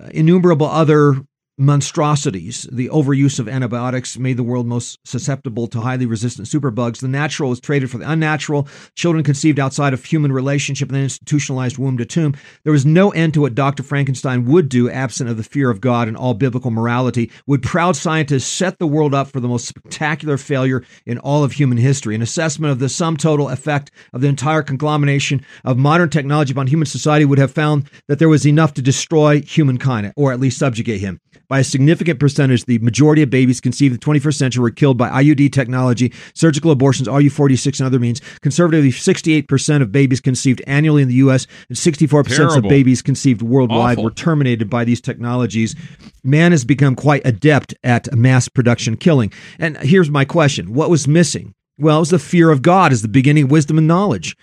uh, 0.00 0.08
innumerable 0.12 0.66
other 0.66 1.16
monstrosities. 1.56 2.66
The 2.72 2.88
overuse 2.88 3.38
of 3.38 3.48
antibiotics 3.48 4.18
made 4.18 4.36
the 4.36 4.42
world 4.42 4.66
most 4.66 4.98
susceptible 5.04 5.66
to 5.68 5.80
highly 5.80 6.06
resistant 6.06 6.48
superbugs. 6.48 6.98
The 6.98 7.08
natural 7.08 7.50
was 7.50 7.60
traded 7.60 7.90
for 7.90 7.98
the 7.98 8.10
unnatural. 8.10 8.66
Children 8.96 9.22
conceived 9.24 9.60
outside 9.60 9.92
of 9.92 10.04
human 10.04 10.32
relationship 10.32 10.88
and 10.88 10.96
then 10.96 11.04
institutionalized 11.04 11.78
womb 11.78 11.96
to 11.98 12.04
tomb. 12.04 12.34
There 12.64 12.72
was 12.72 12.84
no 12.84 13.10
end 13.10 13.34
to 13.34 13.40
what 13.40 13.54
Dr. 13.54 13.82
Frankenstein 13.82 14.46
would 14.46 14.68
do 14.68 14.90
absent 14.90 15.30
of 15.30 15.36
the 15.36 15.44
fear 15.44 15.70
of 15.70 15.80
God 15.80 16.08
and 16.08 16.16
all 16.16 16.34
biblical 16.34 16.72
morality. 16.72 17.30
Would 17.46 17.62
proud 17.62 17.96
scientists 17.96 18.46
set 18.46 18.78
the 18.78 18.86
world 18.86 19.14
up 19.14 19.28
for 19.28 19.40
the 19.40 19.48
most 19.48 19.66
spectacular 19.66 20.36
failure 20.36 20.84
in 21.06 21.18
all 21.18 21.44
of 21.44 21.52
human 21.52 21.78
history? 21.78 22.16
An 22.16 22.22
assessment 22.22 22.72
of 22.72 22.80
the 22.80 22.88
sum 22.88 23.16
total 23.16 23.48
effect 23.48 23.92
of 24.12 24.20
the 24.22 24.28
entire 24.28 24.62
conglomeration 24.62 25.44
of 25.64 25.78
modern 25.78 26.10
technology 26.10 26.52
upon 26.52 26.66
human 26.66 26.86
society 26.86 27.24
would 27.24 27.38
have 27.38 27.52
found 27.52 27.88
that 28.08 28.18
there 28.18 28.28
was 28.28 28.46
enough 28.46 28.74
to 28.74 28.82
destroy 28.82 29.40
humankind, 29.40 30.12
or 30.16 30.32
at 30.32 30.40
least 30.40 30.58
subjugate 30.58 31.00
him 31.00 31.20
by 31.48 31.60
a 31.60 31.64
significant 31.64 32.18
percentage, 32.20 32.64
the 32.64 32.78
majority 32.78 33.22
of 33.22 33.30
babies 33.30 33.60
conceived 33.60 33.94
in 33.94 34.00
the 34.00 34.20
21st 34.20 34.34
century 34.34 34.62
were 34.62 34.70
killed 34.70 34.96
by 34.96 35.08
IUD 35.10 35.52
technology, 35.52 36.12
surgical 36.34 36.70
abortions, 36.70 37.08
RU46, 37.08 37.80
and 37.80 37.86
other 37.86 37.98
means. 37.98 38.20
Conservatively, 38.40 38.90
68% 38.90 39.82
of 39.82 39.92
babies 39.92 40.20
conceived 40.20 40.62
annually 40.66 41.02
in 41.02 41.08
the 41.08 41.14
U.S. 41.14 41.46
and 41.68 41.76
64% 41.76 42.26
Terrible. 42.26 42.56
of 42.56 42.62
babies 42.64 43.02
conceived 43.02 43.42
worldwide 43.42 43.98
Awful. 43.98 44.04
were 44.04 44.10
terminated 44.10 44.70
by 44.70 44.84
these 44.84 45.00
technologies. 45.00 45.74
Man 46.22 46.52
has 46.52 46.64
become 46.64 46.94
quite 46.96 47.22
adept 47.26 47.74
at 47.84 48.12
mass 48.14 48.48
production 48.48 48.96
killing. 48.96 49.32
And 49.58 49.76
here's 49.78 50.10
my 50.10 50.24
question 50.24 50.72
What 50.72 50.90
was 50.90 51.06
missing? 51.06 51.54
Well, 51.76 51.96
it 51.96 52.00
was 52.00 52.10
the 52.10 52.18
fear 52.20 52.50
of 52.50 52.62
God 52.62 52.92
is 52.92 53.02
the 53.02 53.08
beginning 53.08 53.44
of 53.44 53.50
wisdom 53.50 53.78
and 53.78 53.88
knowledge. 53.88 54.36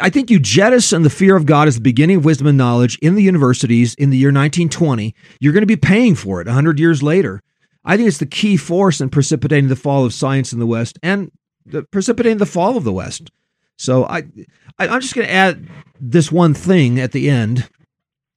I 0.00 0.10
think 0.10 0.30
you 0.30 0.38
jettison 0.38 1.02
the 1.02 1.10
fear 1.10 1.34
of 1.34 1.44
God 1.44 1.66
as 1.66 1.74
the 1.74 1.80
beginning 1.80 2.18
of 2.18 2.24
wisdom 2.24 2.46
and 2.46 2.56
knowledge 2.56 2.98
in 2.98 3.16
the 3.16 3.22
universities 3.22 3.94
in 3.94 4.10
the 4.10 4.16
year 4.16 4.28
1920. 4.28 5.12
You're 5.40 5.52
going 5.52 5.62
to 5.62 5.66
be 5.66 5.76
paying 5.76 6.14
for 6.14 6.40
it 6.40 6.46
100 6.46 6.78
years 6.78 7.02
later. 7.02 7.42
I 7.84 7.96
think 7.96 8.06
it's 8.06 8.18
the 8.18 8.26
key 8.26 8.56
force 8.56 9.00
in 9.00 9.10
precipitating 9.10 9.68
the 9.68 9.76
fall 9.76 10.04
of 10.04 10.14
science 10.14 10.52
in 10.52 10.60
the 10.60 10.66
West 10.66 10.98
and 11.02 11.32
the, 11.64 11.82
precipitating 11.82 12.38
the 12.38 12.46
fall 12.46 12.76
of 12.76 12.84
the 12.84 12.92
West. 12.92 13.30
So 13.76 14.04
I, 14.04 14.24
I 14.78 14.88
I'm 14.88 15.00
just 15.00 15.14
going 15.14 15.26
to 15.26 15.32
add 15.32 15.68
this 16.00 16.30
one 16.30 16.54
thing 16.54 17.00
at 17.00 17.12
the 17.12 17.28
end. 17.28 17.68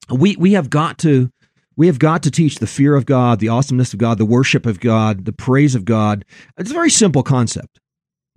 We 0.09 0.35
we 0.35 0.53
have 0.53 0.69
got 0.69 0.97
to 0.99 1.29
we 1.75 1.87
have 1.87 1.99
got 1.99 2.23
to 2.23 2.31
teach 2.31 2.57
the 2.57 2.67
fear 2.67 2.95
of 2.95 3.05
God, 3.05 3.39
the 3.39 3.49
awesomeness 3.49 3.93
of 3.93 3.99
God, 3.99 4.17
the 4.17 4.25
worship 4.25 4.65
of 4.65 4.79
God, 4.79 5.25
the 5.25 5.31
praise 5.31 5.75
of 5.75 5.85
God. 5.85 6.25
It's 6.57 6.71
a 6.71 6.73
very 6.73 6.89
simple 6.89 7.23
concept. 7.23 7.79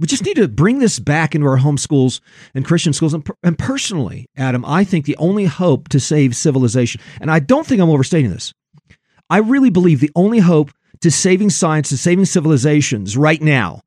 We 0.03 0.09
just 0.09 0.25
need 0.25 0.35
to 0.35 0.49
bring 0.49 0.81
this 0.81 0.99
back 0.99 1.37
into 1.37 1.47
our 1.47 1.59
home 1.59 1.79
schools 1.79 2.21
and 2.57 2.65
Christian 2.65 2.93
schools. 2.93 3.15
And, 3.15 3.25
and 3.45 3.57
personally, 3.57 4.27
Adam, 4.37 4.65
I 4.65 4.83
think 4.83 5.05
the 5.05 5.17
only 5.17 5.45
hope 5.45 5.89
to 5.91 6.01
save 6.01 6.35
civilization, 6.35 7.01
and 7.21 7.31
I 7.31 7.39
don't 7.39 7.65
think 7.65 7.81
I'm 7.81 7.89
overstating 7.89 8.33
this, 8.33 8.53
I 9.31 9.39
really 9.39 9.71
believe 9.71 10.01
the 10.01 10.11
only 10.17 10.41
hope 10.41 10.73
to 11.03 11.11
saving 11.13 11.51
science, 11.51 11.91
to 11.91 11.97
saving 11.97 12.25
civilizations 12.25 13.17
right 13.17 13.41
now, 13.41 13.83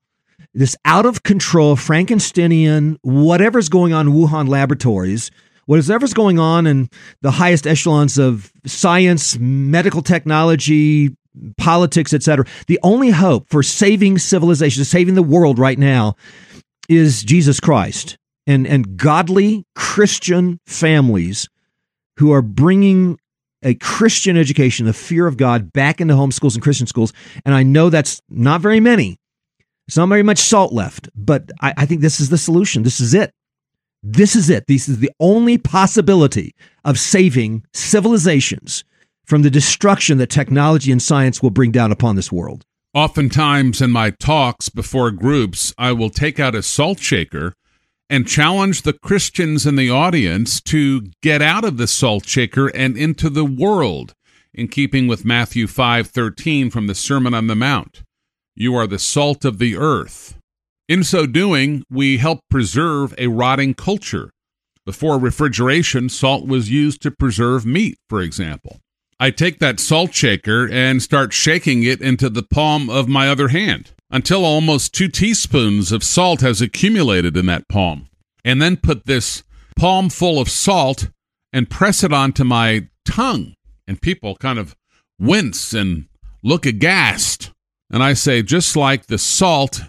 this 0.53 0.77
out 0.85 1.05
of 1.05 1.23
control 1.23 1.75
Frankensteinian, 1.75 2.95
whatever's 3.01 3.67
going 3.67 3.91
on 3.91 4.07
in 4.07 4.13
Wuhan 4.13 4.47
laboratories, 4.47 5.31
whatever's 5.65 6.13
going 6.13 6.39
on 6.39 6.65
in 6.65 6.89
the 7.23 7.31
highest 7.31 7.67
echelons 7.67 8.17
of 8.17 8.53
science, 8.65 9.37
medical 9.37 10.01
technology, 10.01 11.13
politics, 11.57 12.13
etc. 12.13 12.45
The 12.67 12.79
only 12.83 13.09
hope 13.09 13.49
for 13.49 13.63
saving 13.63 14.17
civilization, 14.17 14.83
saving 14.83 15.15
the 15.15 15.23
world 15.23 15.59
right 15.59 15.79
now, 15.79 16.15
is 16.89 17.23
Jesus 17.23 17.59
Christ 17.59 18.17
and 18.47 18.67
and 18.67 18.97
godly 18.97 19.65
Christian 19.75 20.59
families 20.65 21.49
who 22.17 22.31
are 22.31 22.41
bringing 22.41 23.17
a 23.63 23.73
Christian 23.75 24.37
education, 24.37 24.85
the 24.85 24.93
fear 24.93 25.27
of 25.27 25.37
God, 25.37 25.73
back 25.73 25.99
into 25.99 26.13
homeschools 26.13 26.53
and 26.53 26.63
Christian 26.63 26.87
schools. 26.87 27.11
And 27.45 27.55
I 27.55 27.63
know 27.63 27.89
that's 27.89 28.21
not 28.29 28.61
very 28.61 28.79
many. 28.79 29.17
It's 29.87 29.97
not 29.97 30.09
very 30.09 30.23
much 30.23 30.37
salt 30.37 30.71
left, 30.71 31.09
but 31.15 31.51
I, 31.61 31.73
I 31.77 31.85
think 31.85 32.01
this 32.01 32.19
is 32.19 32.29
the 32.29 32.37
solution. 32.37 32.83
This 32.83 32.99
is 32.99 33.13
it. 33.13 33.31
This 34.03 34.35
is 34.35 34.49
it. 34.49 34.67
This 34.67 34.87
is 34.87 34.99
the 34.99 35.11
only 35.19 35.57
possibility 35.57 36.53
of 36.83 36.99
saving 36.99 37.65
civilizations 37.73 38.83
from 39.25 39.41
the 39.41 39.49
destruction 39.49 40.17
that 40.19 40.29
technology 40.29 40.91
and 40.91 41.01
science 41.01 41.41
will 41.41 41.49
bring 41.49 41.71
down 41.71 41.91
upon 41.91 42.15
this 42.15 42.31
world. 42.31 42.63
Oftentimes 42.93 43.81
in 43.81 43.91
my 43.91 44.11
talks 44.11 44.69
before 44.69 45.11
groups, 45.11 45.73
I 45.77 45.91
will 45.91 46.09
take 46.09 46.39
out 46.39 46.55
a 46.55 46.63
salt 46.63 46.99
shaker 46.99 47.53
and 48.09 48.27
challenge 48.27 48.83
the 48.83 48.93
Christians 48.93 49.65
in 49.65 49.75
the 49.75 49.89
audience 49.89 50.61
to 50.61 51.07
get 51.21 51.41
out 51.41 51.65
of 51.65 51.77
the 51.77 51.87
salt 51.87 52.25
shaker 52.27 52.67
and 52.67 52.95
into 52.95 53.29
the 53.29 53.43
world, 53.43 54.13
in 54.53 54.67
keeping 54.67 55.07
with 55.07 55.25
Matthew 55.25 55.67
5:13 55.67 56.69
from 56.69 56.87
the 56.87 56.95
Sermon 56.95 57.33
on 57.33 57.47
the 57.47 57.55
Mount. 57.55 58.03
You 58.55 58.75
are 58.75 58.87
the 58.87 58.99
salt 58.99 59.43
of 59.43 59.57
the 59.57 59.75
earth. 59.75 60.37
In 60.87 61.03
so 61.03 61.25
doing, 61.25 61.83
we 61.89 62.17
help 62.17 62.39
preserve 62.49 63.13
a 63.17 63.27
rotting 63.27 63.73
culture. 63.73 64.29
Before 64.85 65.19
refrigeration, 65.19 66.09
salt 66.09 66.47
was 66.47 66.69
used 66.69 67.01
to 67.01 67.11
preserve 67.11 67.65
meat, 67.65 67.97
for 68.07 68.21
example. 68.21 68.79
I 69.19 69.31
take 69.31 69.59
that 69.59 69.79
salt 69.79 70.13
shaker 70.13 70.67
and 70.69 71.01
start 71.01 71.31
shaking 71.31 71.83
it 71.83 72.01
into 72.01 72.29
the 72.29 72.43
palm 72.43 72.89
of 72.89 73.07
my 73.07 73.29
other 73.29 73.47
hand 73.47 73.91
until 74.11 74.43
almost 74.43 74.93
two 74.93 75.07
teaspoons 75.07 75.91
of 75.93 76.03
salt 76.03 76.41
has 76.41 76.61
accumulated 76.61 77.37
in 77.37 77.45
that 77.45 77.67
palm. 77.69 78.09
And 78.43 78.61
then 78.61 78.77
put 78.77 79.05
this 79.05 79.43
palm 79.77 80.09
full 80.09 80.39
of 80.39 80.49
salt 80.49 81.09
and 81.53 81.69
press 81.69 82.03
it 82.03 82.11
onto 82.11 82.43
my 82.43 82.89
tongue. 83.05 83.53
And 83.87 84.01
people 84.01 84.35
kind 84.35 84.59
of 84.59 84.75
wince 85.17 85.73
and 85.73 86.07
look 86.43 86.65
aghast. 86.65 87.51
And 87.89 88.03
I 88.03 88.13
say, 88.13 88.41
just 88.43 88.75
like 88.75 89.05
the 89.05 89.17
salt 89.17 89.81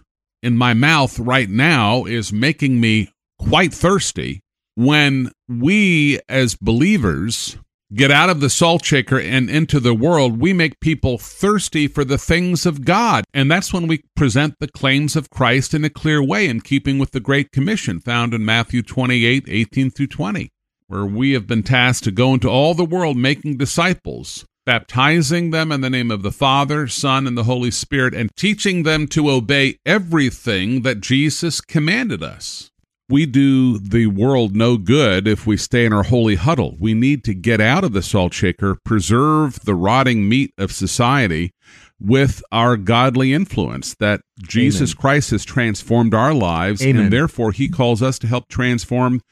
in 0.42 0.56
my 0.56 0.72
mouth 0.72 1.18
right 1.18 1.48
now 1.48 2.04
is 2.04 2.32
making 2.32 2.80
me 2.80 3.10
quite 3.38 3.74
thirsty, 3.74 4.40
when 4.76 5.32
we 5.48 6.20
as 6.28 6.54
believers 6.54 7.56
get 7.94 8.10
out 8.10 8.30
of 8.30 8.40
the 8.40 8.50
salt 8.50 8.84
shaker 8.84 9.18
and 9.18 9.48
into 9.48 9.80
the 9.80 9.94
world, 9.94 10.40
we 10.40 10.52
make 10.52 10.80
people 10.80 11.18
thirsty 11.18 11.86
for 11.86 12.04
the 12.04 12.18
things 12.18 12.66
of 12.66 12.84
God. 12.84 13.24
And 13.32 13.50
that's 13.50 13.72
when 13.72 13.86
we 13.86 14.02
present 14.14 14.54
the 14.58 14.68
claims 14.68 15.16
of 15.16 15.30
Christ 15.30 15.74
in 15.74 15.84
a 15.84 15.90
clear 15.90 16.22
way, 16.22 16.48
in 16.48 16.60
keeping 16.60 16.98
with 16.98 17.12
the 17.12 17.20
Great 17.20 17.52
Commission 17.52 18.00
found 18.00 18.34
in 18.34 18.44
Matthew 18.44 18.82
28 18.82 19.44
18 19.48 19.90
through 19.90 20.06
20, 20.08 20.50
where 20.88 21.06
we 21.06 21.32
have 21.32 21.46
been 21.46 21.62
tasked 21.62 22.04
to 22.04 22.10
go 22.10 22.34
into 22.34 22.48
all 22.48 22.74
the 22.74 22.84
world 22.84 23.16
making 23.16 23.56
disciples. 23.56 24.44
Baptizing 24.64 25.52
them 25.52 25.70
in 25.70 25.80
the 25.80 25.88
name 25.88 26.10
of 26.10 26.22
the 26.24 26.32
Father, 26.32 26.88
Son, 26.88 27.28
and 27.28 27.38
the 27.38 27.44
Holy 27.44 27.70
Spirit, 27.70 28.14
and 28.14 28.34
teaching 28.34 28.82
them 28.82 29.06
to 29.06 29.30
obey 29.30 29.78
everything 29.86 30.82
that 30.82 31.00
Jesus 31.00 31.60
commanded 31.60 32.20
us 32.20 32.72
we 33.08 33.26
do 33.26 33.78
the 33.78 34.06
world 34.08 34.56
no 34.56 34.76
good 34.76 35.28
if 35.28 35.46
we 35.46 35.56
stay 35.56 35.84
in 35.84 35.92
our 35.92 36.02
holy 36.02 36.34
huddle. 36.34 36.76
We 36.80 36.94
need 36.94 37.22
to 37.24 37.34
get 37.34 37.60
out 37.60 37.84
of 37.84 37.92
the 37.92 38.02
salt 38.02 38.34
shaker, 38.34 38.76
preserve 38.84 39.64
the 39.64 39.74
rotting 39.74 40.28
meat 40.28 40.52
of 40.58 40.72
society 40.72 41.52
with 42.00 42.42
our 42.52 42.76
godly 42.76 43.32
influence 43.32 43.94
that 43.94 44.20
Jesus 44.42 44.90
Amen. 44.90 45.00
Christ 45.00 45.30
has 45.30 45.44
transformed 45.44 46.14
our 46.14 46.34
lives 46.34 46.82
Amen. 46.82 47.04
and 47.04 47.12
therefore 47.12 47.52
he 47.52 47.68
calls 47.68 48.02
us 48.02 48.18
to 48.18 48.26
help 48.26 48.48
transform 48.48 49.22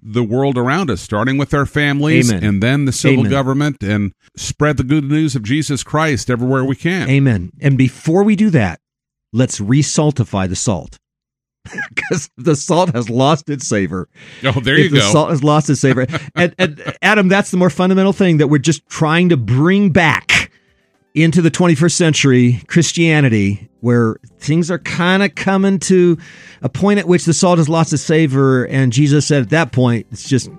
the 0.00 0.22
world 0.22 0.56
around 0.56 0.90
us 0.90 1.00
starting 1.00 1.38
with 1.38 1.52
our 1.52 1.66
families 1.66 2.30
Amen. 2.30 2.44
and 2.44 2.62
then 2.62 2.84
the 2.84 2.92
civil 2.92 3.24
government 3.24 3.82
and 3.82 4.12
spread 4.36 4.76
the 4.76 4.84
good 4.84 5.04
news 5.04 5.34
of 5.34 5.42
Jesus 5.42 5.82
Christ 5.82 6.30
everywhere 6.30 6.64
we 6.64 6.76
can. 6.76 7.08
Amen. 7.08 7.50
And 7.60 7.76
before 7.76 8.22
we 8.22 8.36
do 8.36 8.50
that, 8.50 8.80
let's 9.32 9.60
resaltify 9.60 10.48
the 10.48 10.56
salt 10.56 10.98
because 11.94 12.30
the 12.36 12.56
salt 12.56 12.94
has 12.94 13.08
lost 13.08 13.48
its 13.48 13.66
savor. 13.66 14.08
Oh, 14.44 14.52
there 14.52 14.78
you 14.78 14.90
the 14.90 14.98
go. 14.98 15.12
Salt 15.12 15.30
has 15.30 15.42
lost 15.42 15.70
its 15.70 15.80
savor. 15.80 16.06
and, 16.34 16.54
and 16.58 16.96
Adam, 17.02 17.28
that's 17.28 17.50
the 17.50 17.56
more 17.56 17.70
fundamental 17.70 18.12
thing 18.12 18.38
that 18.38 18.48
we're 18.48 18.58
just 18.58 18.86
trying 18.88 19.30
to 19.30 19.36
bring 19.36 19.90
back 19.90 20.50
into 21.14 21.40
the 21.40 21.50
21st 21.50 21.92
century 21.92 22.62
Christianity, 22.66 23.68
where 23.80 24.16
things 24.38 24.70
are 24.70 24.80
kind 24.80 25.22
of 25.22 25.34
coming 25.34 25.78
to 25.78 26.18
a 26.62 26.68
point 26.68 26.98
at 26.98 27.06
which 27.06 27.24
the 27.24 27.32
salt 27.32 27.58
has 27.58 27.68
lost 27.68 27.92
its 27.92 28.02
savor, 28.02 28.64
and 28.66 28.92
Jesus 28.92 29.26
said 29.26 29.42
at 29.42 29.50
that 29.50 29.72
point 29.72 30.06
it's 30.10 30.28
just 30.28 30.50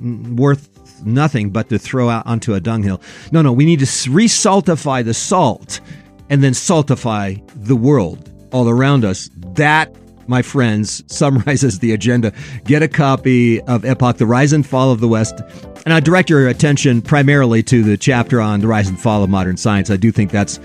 worth 0.00 0.68
nothing 1.04 1.50
but 1.50 1.68
to 1.68 1.78
throw 1.78 2.08
out 2.08 2.26
onto 2.26 2.54
a 2.54 2.60
dunghill. 2.60 3.00
No, 3.32 3.40
no, 3.40 3.52
we 3.52 3.64
need 3.64 3.78
to 3.80 3.86
resaltify 3.86 5.04
the 5.04 5.14
salt 5.14 5.80
and 6.28 6.42
then 6.42 6.52
saltify 6.52 7.40
the 7.54 7.76
world 7.76 8.30
all 8.52 8.68
around 8.68 9.04
us. 9.04 9.30
That 9.54 9.94
my 10.26 10.42
friends, 10.42 11.02
summarizes 11.06 11.78
the 11.78 11.92
agenda. 11.92 12.32
Get 12.64 12.82
a 12.82 12.88
copy 12.88 13.60
of 13.62 13.84
Epoch, 13.84 14.18
The 14.18 14.26
Rise 14.26 14.52
and 14.52 14.66
Fall 14.66 14.90
of 14.90 15.00
the 15.00 15.08
West. 15.08 15.40
And 15.84 15.94
I 15.94 16.00
direct 16.00 16.30
your 16.30 16.48
attention 16.48 17.02
primarily 17.02 17.62
to 17.64 17.82
the 17.82 17.96
chapter 17.96 18.40
on 18.40 18.60
the 18.60 18.68
rise 18.68 18.88
and 18.88 19.00
fall 19.00 19.24
of 19.24 19.30
modern 19.30 19.56
science. 19.56 19.90
I 19.90 19.96
do 19.96 20.12
think 20.12 20.30
that's 20.30 20.60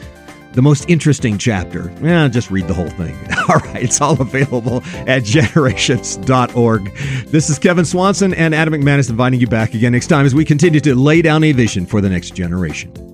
the 0.54 0.62
most 0.62 0.90
interesting 0.90 1.38
chapter. 1.38 1.94
Yeah, 2.02 2.28
just 2.28 2.50
read 2.50 2.68
the 2.68 2.74
whole 2.74 2.90
thing. 2.90 3.16
All 3.50 3.58
right, 3.58 3.84
it's 3.84 4.00
all 4.00 4.20
available 4.22 4.82
at 5.06 5.24
generations.org. 5.24 6.96
This 7.28 7.50
is 7.50 7.60
Kevin 7.60 7.86
Swanson 7.86 8.34
and 8.34 8.56
Adam 8.56 8.74
McManus 8.74 9.10
inviting 9.10 9.40
you 9.40 9.48
back 9.48 9.74
again 9.74 9.92
next 9.92 10.08
time 10.08 10.26
as 10.26 10.34
we 10.34 10.46
continue 10.46 10.80
to 10.80 10.96
lay 10.96 11.22
down 11.22 11.44
a 11.44 11.52
vision 11.52 11.86
for 11.86 12.02
the 12.02 12.10
next 12.10 12.34
generation. 12.36 13.05